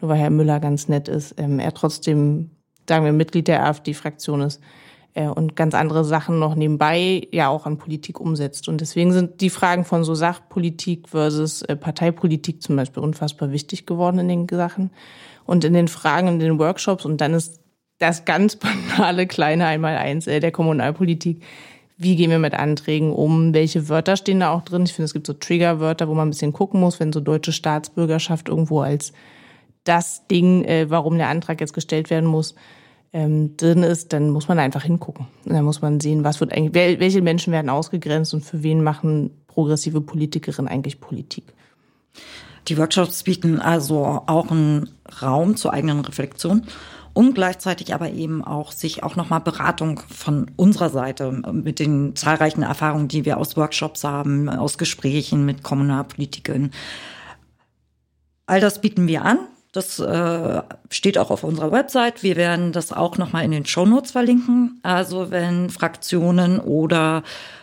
[0.00, 2.50] nur weil Herr Müller ganz nett ist, ähm, er trotzdem,
[2.90, 4.60] sagen wir, Mitglied der AfD-Fraktion ist
[5.14, 8.68] äh, und ganz andere Sachen noch nebenbei ja auch an Politik umsetzt.
[8.68, 13.86] Und deswegen sind die Fragen von so Sachpolitik versus äh, Parteipolitik zum Beispiel unfassbar wichtig
[13.86, 14.90] geworden in den Sachen.
[15.46, 17.60] Und in den Fragen, in den Workshops, und dann ist
[17.98, 18.56] das ganz
[18.96, 21.44] banale kleine Einmaleins äh, der Kommunalpolitik.
[21.96, 23.54] Wie gehen wir mit Anträgen um?
[23.54, 24.82] Welche Wörter stehen da auch drin?
[24.82, 27.52] Ich finde, es gibt so Triggerwörter, wo man ein bisschen gucken muss, wenn so deutsche
[27.52, 29.12] Staatsbürgerschaft irgendwo als
[29.84, 32.54] das Ding, äh, warum der Antrag jetzt gestellt werden muss,
[33.12, 35.26] ähm, drin ist, dann muss man einfach hingucken.
[35.44, 39.30] Dann muss man sehen, was wird eigentlich, welche Menschen werden ausgegrenzt und für wen machen
[39.46, 41.44] progressive Politikerinnen eigentlich Politik.
[42.68, 44.90] Die Workshops bieten also auch einen
[45.22, 46.62] Raum zur eigenen Reflexion
[47.12, 52.62] und gleichzeitig aber eben auch sich auch nochmal Beratung von unserer Seite mit den zahlreichen
[52.62, 56.70] Erfahrungen, die wir aus Workshops haben, aus Gesprächen mit Kommunalpolitikern.
[58.46, 59.38] All das bieten wir an.
[59.72, 62.22] Das äh, steht auch auf unserer Website.
[62.22, 64.80] Wir werden das auch nochmal in den Show Notes verlinken.
[64.82, 67.22] Also wenn Fraktionen oder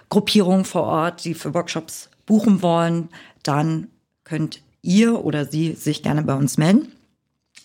[0.10, 3.10] Gruppierungen vor Ort, die für Workshops buchen wollen,
[3.44, 3.88] dann
[4.24, 6.94] könnt ihr oder sie sich gerne bei uns melden.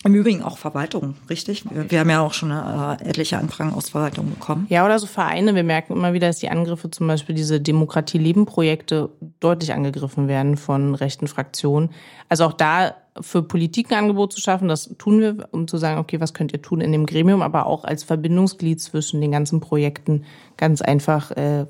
[0.05, 1.63] Im Übrigen auch Verwaltung, richtig?
[1.69, 4.67] Wir, wir haben ja auch schon äh, etliche Anfragen aus Verwaltung bekommen.
[4.69, 5.55] Ja, oder so Vereine.
[5.55, 10.95] Wir merken immer wieder, dass die Angriffe, zum Beispiel diese Demokratie-Leben-Projekte, deutlich angegriffen werden von
[10.95, 11.89] rechten Fraktionen.
[12.27, 15.99] Also auch da für Politik ein Angebot zu schaffen, das tun wir, um zu sagen,
[15.99, 19.61] okay, was könnt ihr tun in dem Gremium, aber auch als Verbindungsglied zwischen den ganzen
[19.61, 20.25] Projekten
[20.57, 21.65] ganz einfach äh,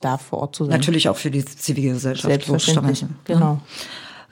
[0.00, 0.72] da vor Ort zu sein.
[0.72, 2.28] Natürlich auch für die Zivilgesellschaft.
[2.28, 3.54] Selbstverständlich, genau.
[3.54, 3.60] Ja.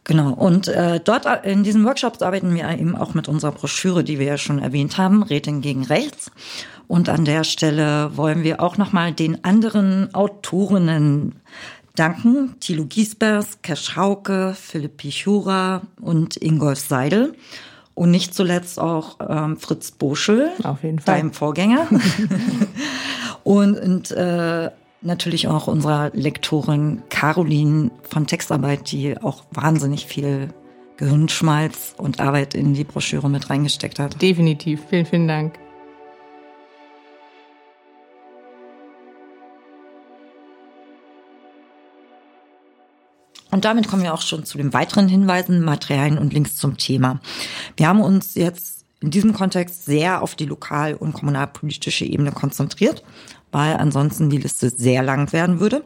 [0.05, 0.33] Genau.
[0.33, 4.27] Und äh, dort in diesen Workshops arbeiten wir eben auch mit unserer Broschüre, die wir
[4.27, 6.31] ja schon erwähnt haben, Rätin gegen Rechts.
[6.89, 11.37] Und an der Stelle wollen wir auch nochmal den anderen Autorinnen
[11.95, 12.55] danken.
[12.61, 17.35] Thilo Giesbers, Kesch Hauke, Philipp Pichura und Ingolf Seidel.
[17.95, 21.17] Und nicht zuletzt auch ähm, Fritz Boschel, Auf jeden Fall.
[21.17, 21.89] deinem Vorgänger.
[23.45, 24.71] und und äh,
[25.03, 30.49] natürlich auch unserer Lektorin Caroline von Textarbeit, die auch wahnsinnig viel
[30.97, 34.21] Gehirnschmalz und Arbeit in die Broschüre mit reingesteckt hat.
[34.23, 34.81] Definitiv.
[34.89, 35.59] Vielen, vielen Dank.
[43.51, 47.21] Und damit kommen wir auch schon zu den weiteren Hinweisen, Materialien und Links zum Thema.
[47.77, 53.03] Wir haben uns jetzt in diesem Kontext sehr auf die lokal- und kommunalpolitische Ebene konzentriert
[53.53, 55.85] weil ansonsten die Liste sehr lang werden würde.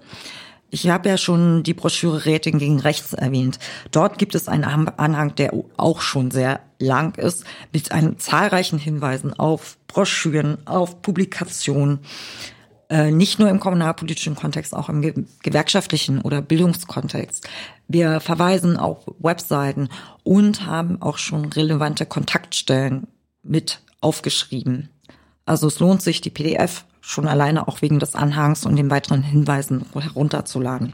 [0.70, 3.58] Ich habe ja schon die Broschüre Rating gegen Rechts erwähnt.
[3.92, 9.32] Dort gibt es einen Anhang, der auch schon sehr lang ist, mit einem zahlreichen Hinweisen
[9.32, 12.00] auf Broschüren, auf Publikationen,
[12.88, 17.48] äh, nicht nur im kommunalpolitischen Kontext, auch im gewerkschaftlichen oder Bildungskontext.
[17.88, 19.88] Wir verweisen auf Webseiten
[20.24, 23.06] und haben auch schon relevante Kontaktstellen
[23.42, 24.90] mit aufgeschrieben.
[25.44, 29.22] Also es lohnt sich, die PDF schon alleine auch wegen des Anhangs und den weiteren
[29.22, 30.92] Hinweisen herunterzuladen.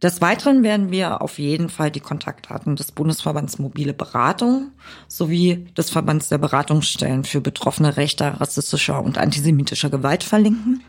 [0.00, 4.70] Des Weiteren werden wir auf jeden Fall die Kontaktdaten des Bundesverbands Mobile Beratung
[5.08, 10.82] sowie des Verbands der Beratungsstellen für Betroffene rechter, rassistischer und antisemitischer Gewalt verlinken.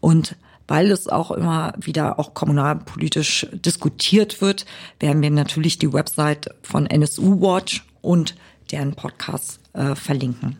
[0.00, 0.36] Und
[0.68, 4.66] weil es auch immer wieder auch kommunalpolitisch diskutiert wird,
[5.00, 8.36] werden wir natürlich die Website von NSU Watch und
[8.70, 10.58] deren Podcast äh, verlinken.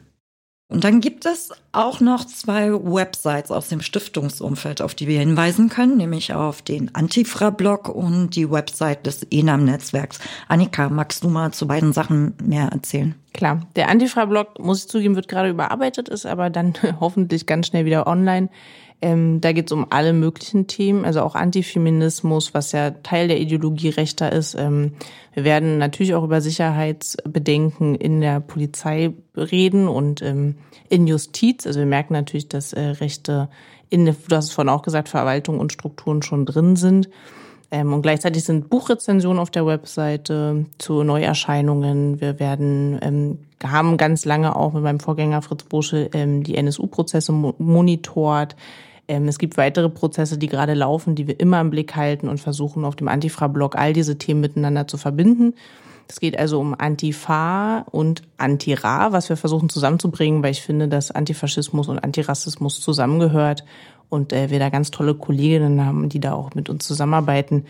[0.68, 5.68] Und dann gibt es auch noch zwei Websites aus dem Stiftungsumfeld, auf die wir hinweisen
[5.68, 10.18] können, nämlich auf den Antifra-Blog und die Website des ENAM-Netzwerks.
[10.48, 13.14] Annika, magst du mal zu beiden Sachen mehr erzählen?
[13.32, 17.84] Klar, der Antifra-Blog, muss ich zugeben, wird gerade überarbeitet, ist aber dann hoffentlich ganz schnell
[17.84, 18.48] wieder online.
[19.02, 23.38] Ähm, da geht es um alle möglichen Themen, also auch Antifeminismus, was ja Teil der
[23.40, 24.54] Ideologie rechter ist.
[24.54, 24.92] Ähm,
[25.34, 30.56] wir werden natürlich auch über Sicherheitsbedenken in der Polizei reden und ähm,
[30.88, 31.66] in Justiz.
[31.66, 33.48] Also wir merken natürlich, dass äh, Rechte
[33.90, 37.08] in, du hast es vorhin auch gesagt, Verwaltung und Strukturen schon drin sind.
[37.70, 42.20] Ähm, und gleichzeitig sind Buchrezensionen auf der Webseite zu Neuerscheinungen.
[42.20, 47.32] Wir werden, ähm, haben ganz lange auch mit meinem Vorgänger Fritz Bursche ähm, die NSU-Prozesse
[47.32, 48.56] monitort.
[49.08, 52.40] Ähm, es gibt weitere Prozesse, die gerade laufen, die wir immer im Blick halten und
[52.40, 55.54] versuchen auf dem Antifra-Blog all diese Themen miteinander zu verbinden.
[56.08, 61.10] Es geht also um Antifa und Antira, was wir versuchen zusammenzubringen, weil ich finde, dass
[61.10, 63.64] Antifaschismus und Antirassismus zusammengehört
[64.08, 67.64] und äh, wir da ganz tolle Kolleginnen haben, die da auch mit uns zusammenarbeiten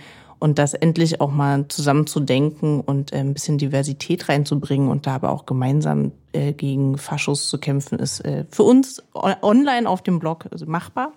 [0.46, 5.08] und das endlich auch mal zusammen zu denken und äh, ein bisschen Diversität reinzubringen und
[5.08, 10.02] da aber auch gemeinsam äh, gegen Faschos zu kämpfen, ist äh, für uns online auf
[10.02, 11.12] dem Blog also machbar.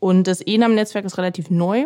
[0.00, 1.84] Und das ENAM-Netzwerk ist relativ neu,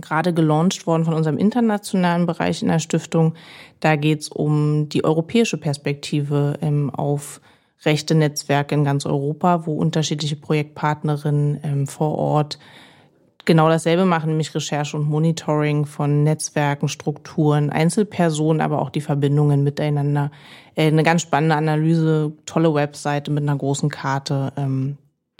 [0.00, 3.34] gerade gelauncht worden von unserem internationalen Bereich in der Stiftung.
[3.78, 7.40] Da geht es um die europäische Perspektive ähm, auf
[7.84, 12.58] rechte Netzwerke in ganz Europa, wo unterschiedliche Projektpartnerinnen ähm, vor Ort
[13.48, 19.64] genau dasselbe machen, nämlich Recherche und Monitoring von Netzwerken, Strukturen, Einzelpersonen, aber auch die Verbindungen
[19.64, 20.30] miteinander.
[20.76, 24.52] Äh, eine ganz spannende Analyse, tolle Webseite mit einer großen Karte.
[24.56, 24.98] Ähm,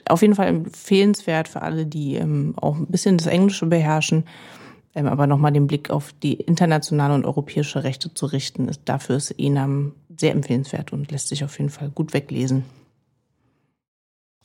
[0.09, 4.25] auf jeden Fall empfehlenswert für alle, die ähm, auch ein bisschen das Englische beherrschen,
[4.95, 8.71] ähm, aber nochmal den Blick auf die internationale und europäische Rechte zu richten.
[8.87, 12.65] Dafür ist ENAM sehr empfehlenswert und lässt sich auf jeden Fall gut weglesen.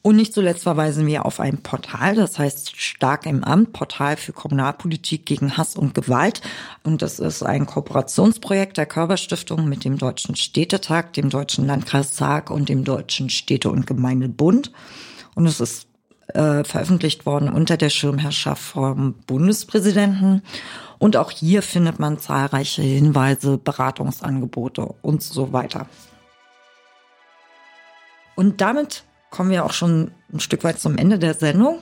[0.05, 4.33] Und nicht zuletzt verweisen wir auf ein Portal, das heißt Stark im Amt, Portal für
[4.33, 6.41] Kommunalpolitik gegen Hass und Gewalt.
[6.83, 12.67] Und das ist ein Kooperationsprojekt der Körperstiftung mit dem Deutschen Städtetag, dem Deutschen Landkreistag und
[12.67, 14.73] dem Deutschen Städte- und Gemeindebund.
[15.35, 15.87] Und es ist
[16.33, 20.41] äh, veröffentlicht worden unter der Schirmherrschaft vom Bundespräsidenten.
[20.99, 25.87] Und auch hier findet man zahlreiche Hinweise, Beratungsangebote und so weiter.
[28.35, 31.79] Und damit kommen wir auch schon ein Stück weit zum Ende der Sendung.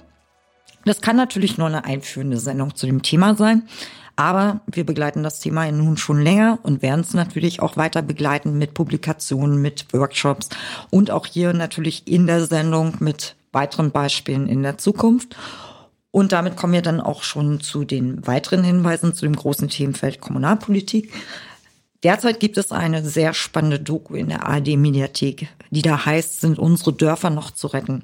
[0.86, 3.64] Das kann natürlich nur eine einführende Sendung zu dem Thema sein,
[4.16, 8.58] aber wir begleiten das Thema nun schon länger und werden es natürlich auch weiter begleiten
[8.58, 10.48] mit Publikationen, mit Workshops
[10.90, 15.36] und auch hier natürlich in der Sendung mit weiteren Beispielen in der Zukunft.
[16.10, 20.22] Und damit kommen wir dann auch schon zu den weiteren Hinweisen zu dem großen Themenfeld
[20.22, 21.12] Kommunalpolitik.
[22.04, 26.94] Derzeit gibt es eine sehr spannende Doku in der ARD-Mediathek, die da heißt, sind unsere
[26.94, 28.04] Dörfer noch zu retten?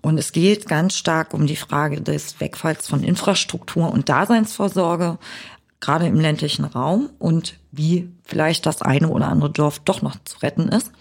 [0.00, 5.18] Und es geht ganz stark um die Frage des Wegfalls von Infrastruktur und Daseinsvorsorge,
[5.80, 10.38] gerade im ländlichen Raum und wie vielleicht das eine oder andere Dorf doch noch zu
[10.38, 10.92] retten ist.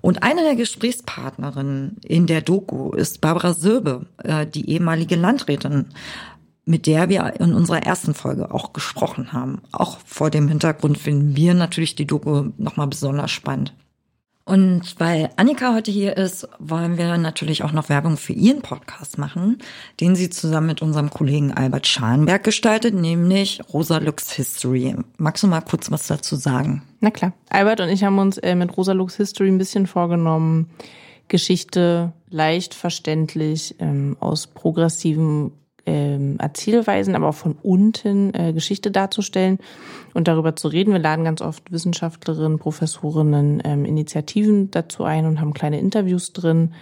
[0.00, 5.86] Und eine der Gesprächspartnerinnen in der Doku ist Barbara Söbe, äh, die ehemalige Landrätin
[6.64, 9.62] mit der wir in unserer ersten Folge auch gesprochen haben.
[9.72, 13.74] Auch vor dem Hintergrund finden wir natürlich die Doku nochmal besonders spannend.
[14.44, 19.16] Und weil Annika heute hier ist, wollen wir natürlich auch noch Werbung für ihren Podcast
[19.16, 19.58] machen,
[20.00, 24.96] den sie zusammen mit unserem Kollegen Albert Schalenberg gestaltet, nämlich Rosa Lux History.
[25.16, 26.82] Magst du mal kurz was dazu sagen?
[26.98, 27.32] Na klar.
[27.50, 30.70] Albert und ich haben uns äh, mit Rosa Lux History ein bisschen vorgenommen,
[31.28, 35.52] Geschichte leicht verständlich ähm, aus progressiven
[35.86, 39.58] ähm, Erzählweisen, aber auch von unten äh, Geschichte darzustellen
[40.14, 40.92] und darüber zu reden.
[40.92, 46.72] Wir laden ganz oft Wissenschaftlerinnen, Professorinnen, ähm, Initiativen dazu ein und haben kleine Interviews drin.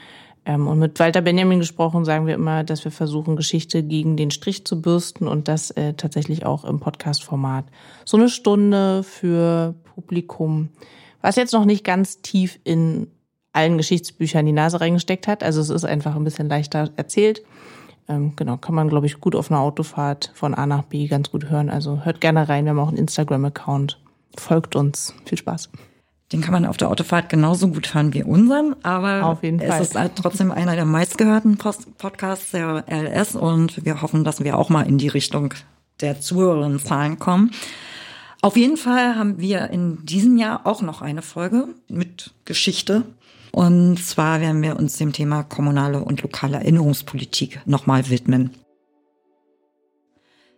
[0.45, 4.31] Ähm, und mit Walter Benjamin gesprochen sagen wir immer, dass wir versuchen, Geschichte gegen den
[4.31, 7.67] Strich zu bürsten und das äh, tatsächlich auch im Podcast-Format.
[8.05, 10.71] So eine Stunde für Publikum,
[11.21, 13.09] was jetzt noch nicht ganz tief in
[13.53, 15.43] allen Geschichtsbüchern die Nase reingesteckt hat.
[15.43, 17.43] Also es ist einfach ein bisschen leichter erzählt.
[18.11, 21.31] Ähm, genau, kann man, glaube ich, gut auf einer Autofahrt von A nach B ganz
[21.31, 21.71] gut hören.
[21.71, 24.01] Also hört gerne rein, wir haben auch einen Instagram-Account.
[24.37, 25.15] Folgt uns.
[25.25, 25.71] Viel Spaß.
[26.33, 29.81] Den kann man auf der Autofahrt genauso gut hören wie unseren, aber auf jeden Fall.
[29.81, 34.57] es ist halt trotzdem einer der meistgehörten Podcasts der LS und wir hoffen, dass wir
[34.57, 35.55] auch mal in die Richtung
[36.01, 37.51] der Zuhörerinnenzahlen kommen.
[38.43, 43.05] Auf jeden Fall haben wir in diesem Jahr auch noch eine Folge mit Geschichte
[43.53, 48.51] und zwar werden wir uns dem Thema kommunale und lokale Erinnerungspolitik nochmal widmen.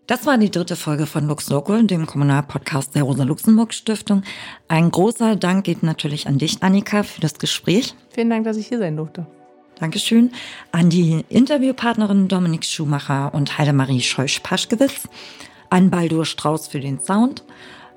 [0.07, 4.23] Das war die dritte Folge von Lux Local, dem Kommunalpodcast der Rosa-Luxemburg-Stiftung.
[4.67, 7.95] Ein großer Dank geht natürlich an dich, Annika, für das Gespräch.
[8.11, 9.27] Vielen Dank, dass ich hier sein durfte.
[9.79, 10.33] Dankeschön.
[10.73, 15.09] An die Interviewpartnerin Dominik Schumacher und Heidemarie Scheusch-Paschkewitz.
[15.71, 17.45] An Baldur Strauß für den Sound.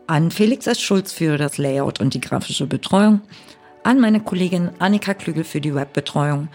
[0.07, 0.79] An Felix S.
[0.79, 3.21] Schulz für das Layout und die grafische Betreuung
[3.85, 6.47] an meine Kollegin Annika Klügel für die Webbetreuung.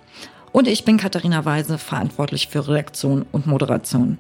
[0.53, 4.19] Und ich bin Katharina Weise, verantwortlich für Redaktion und Moderation.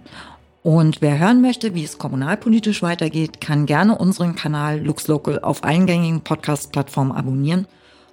[0.62, 6.20] Und wer hören möchte, wie es kommunalpolitisch weitergeht, kann gerne unseren Kanal LuxLocal auf eingängigen
[6.20, 7.66] Podcast-Plattformen abonnieren.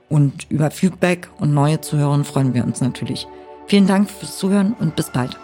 [0.10, 3.28] Und über Feedback und neue Zuhörer freuen wir uns natürlich.
[3.68, 5.38] Vielen Dank fürs Zuhören und bis bald.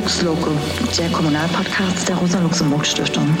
[0.00, 0.52] Lux Loco,
[0.98, 3.36] der Kommunalpodcast der Rosa-Luxemburg-Stiftung.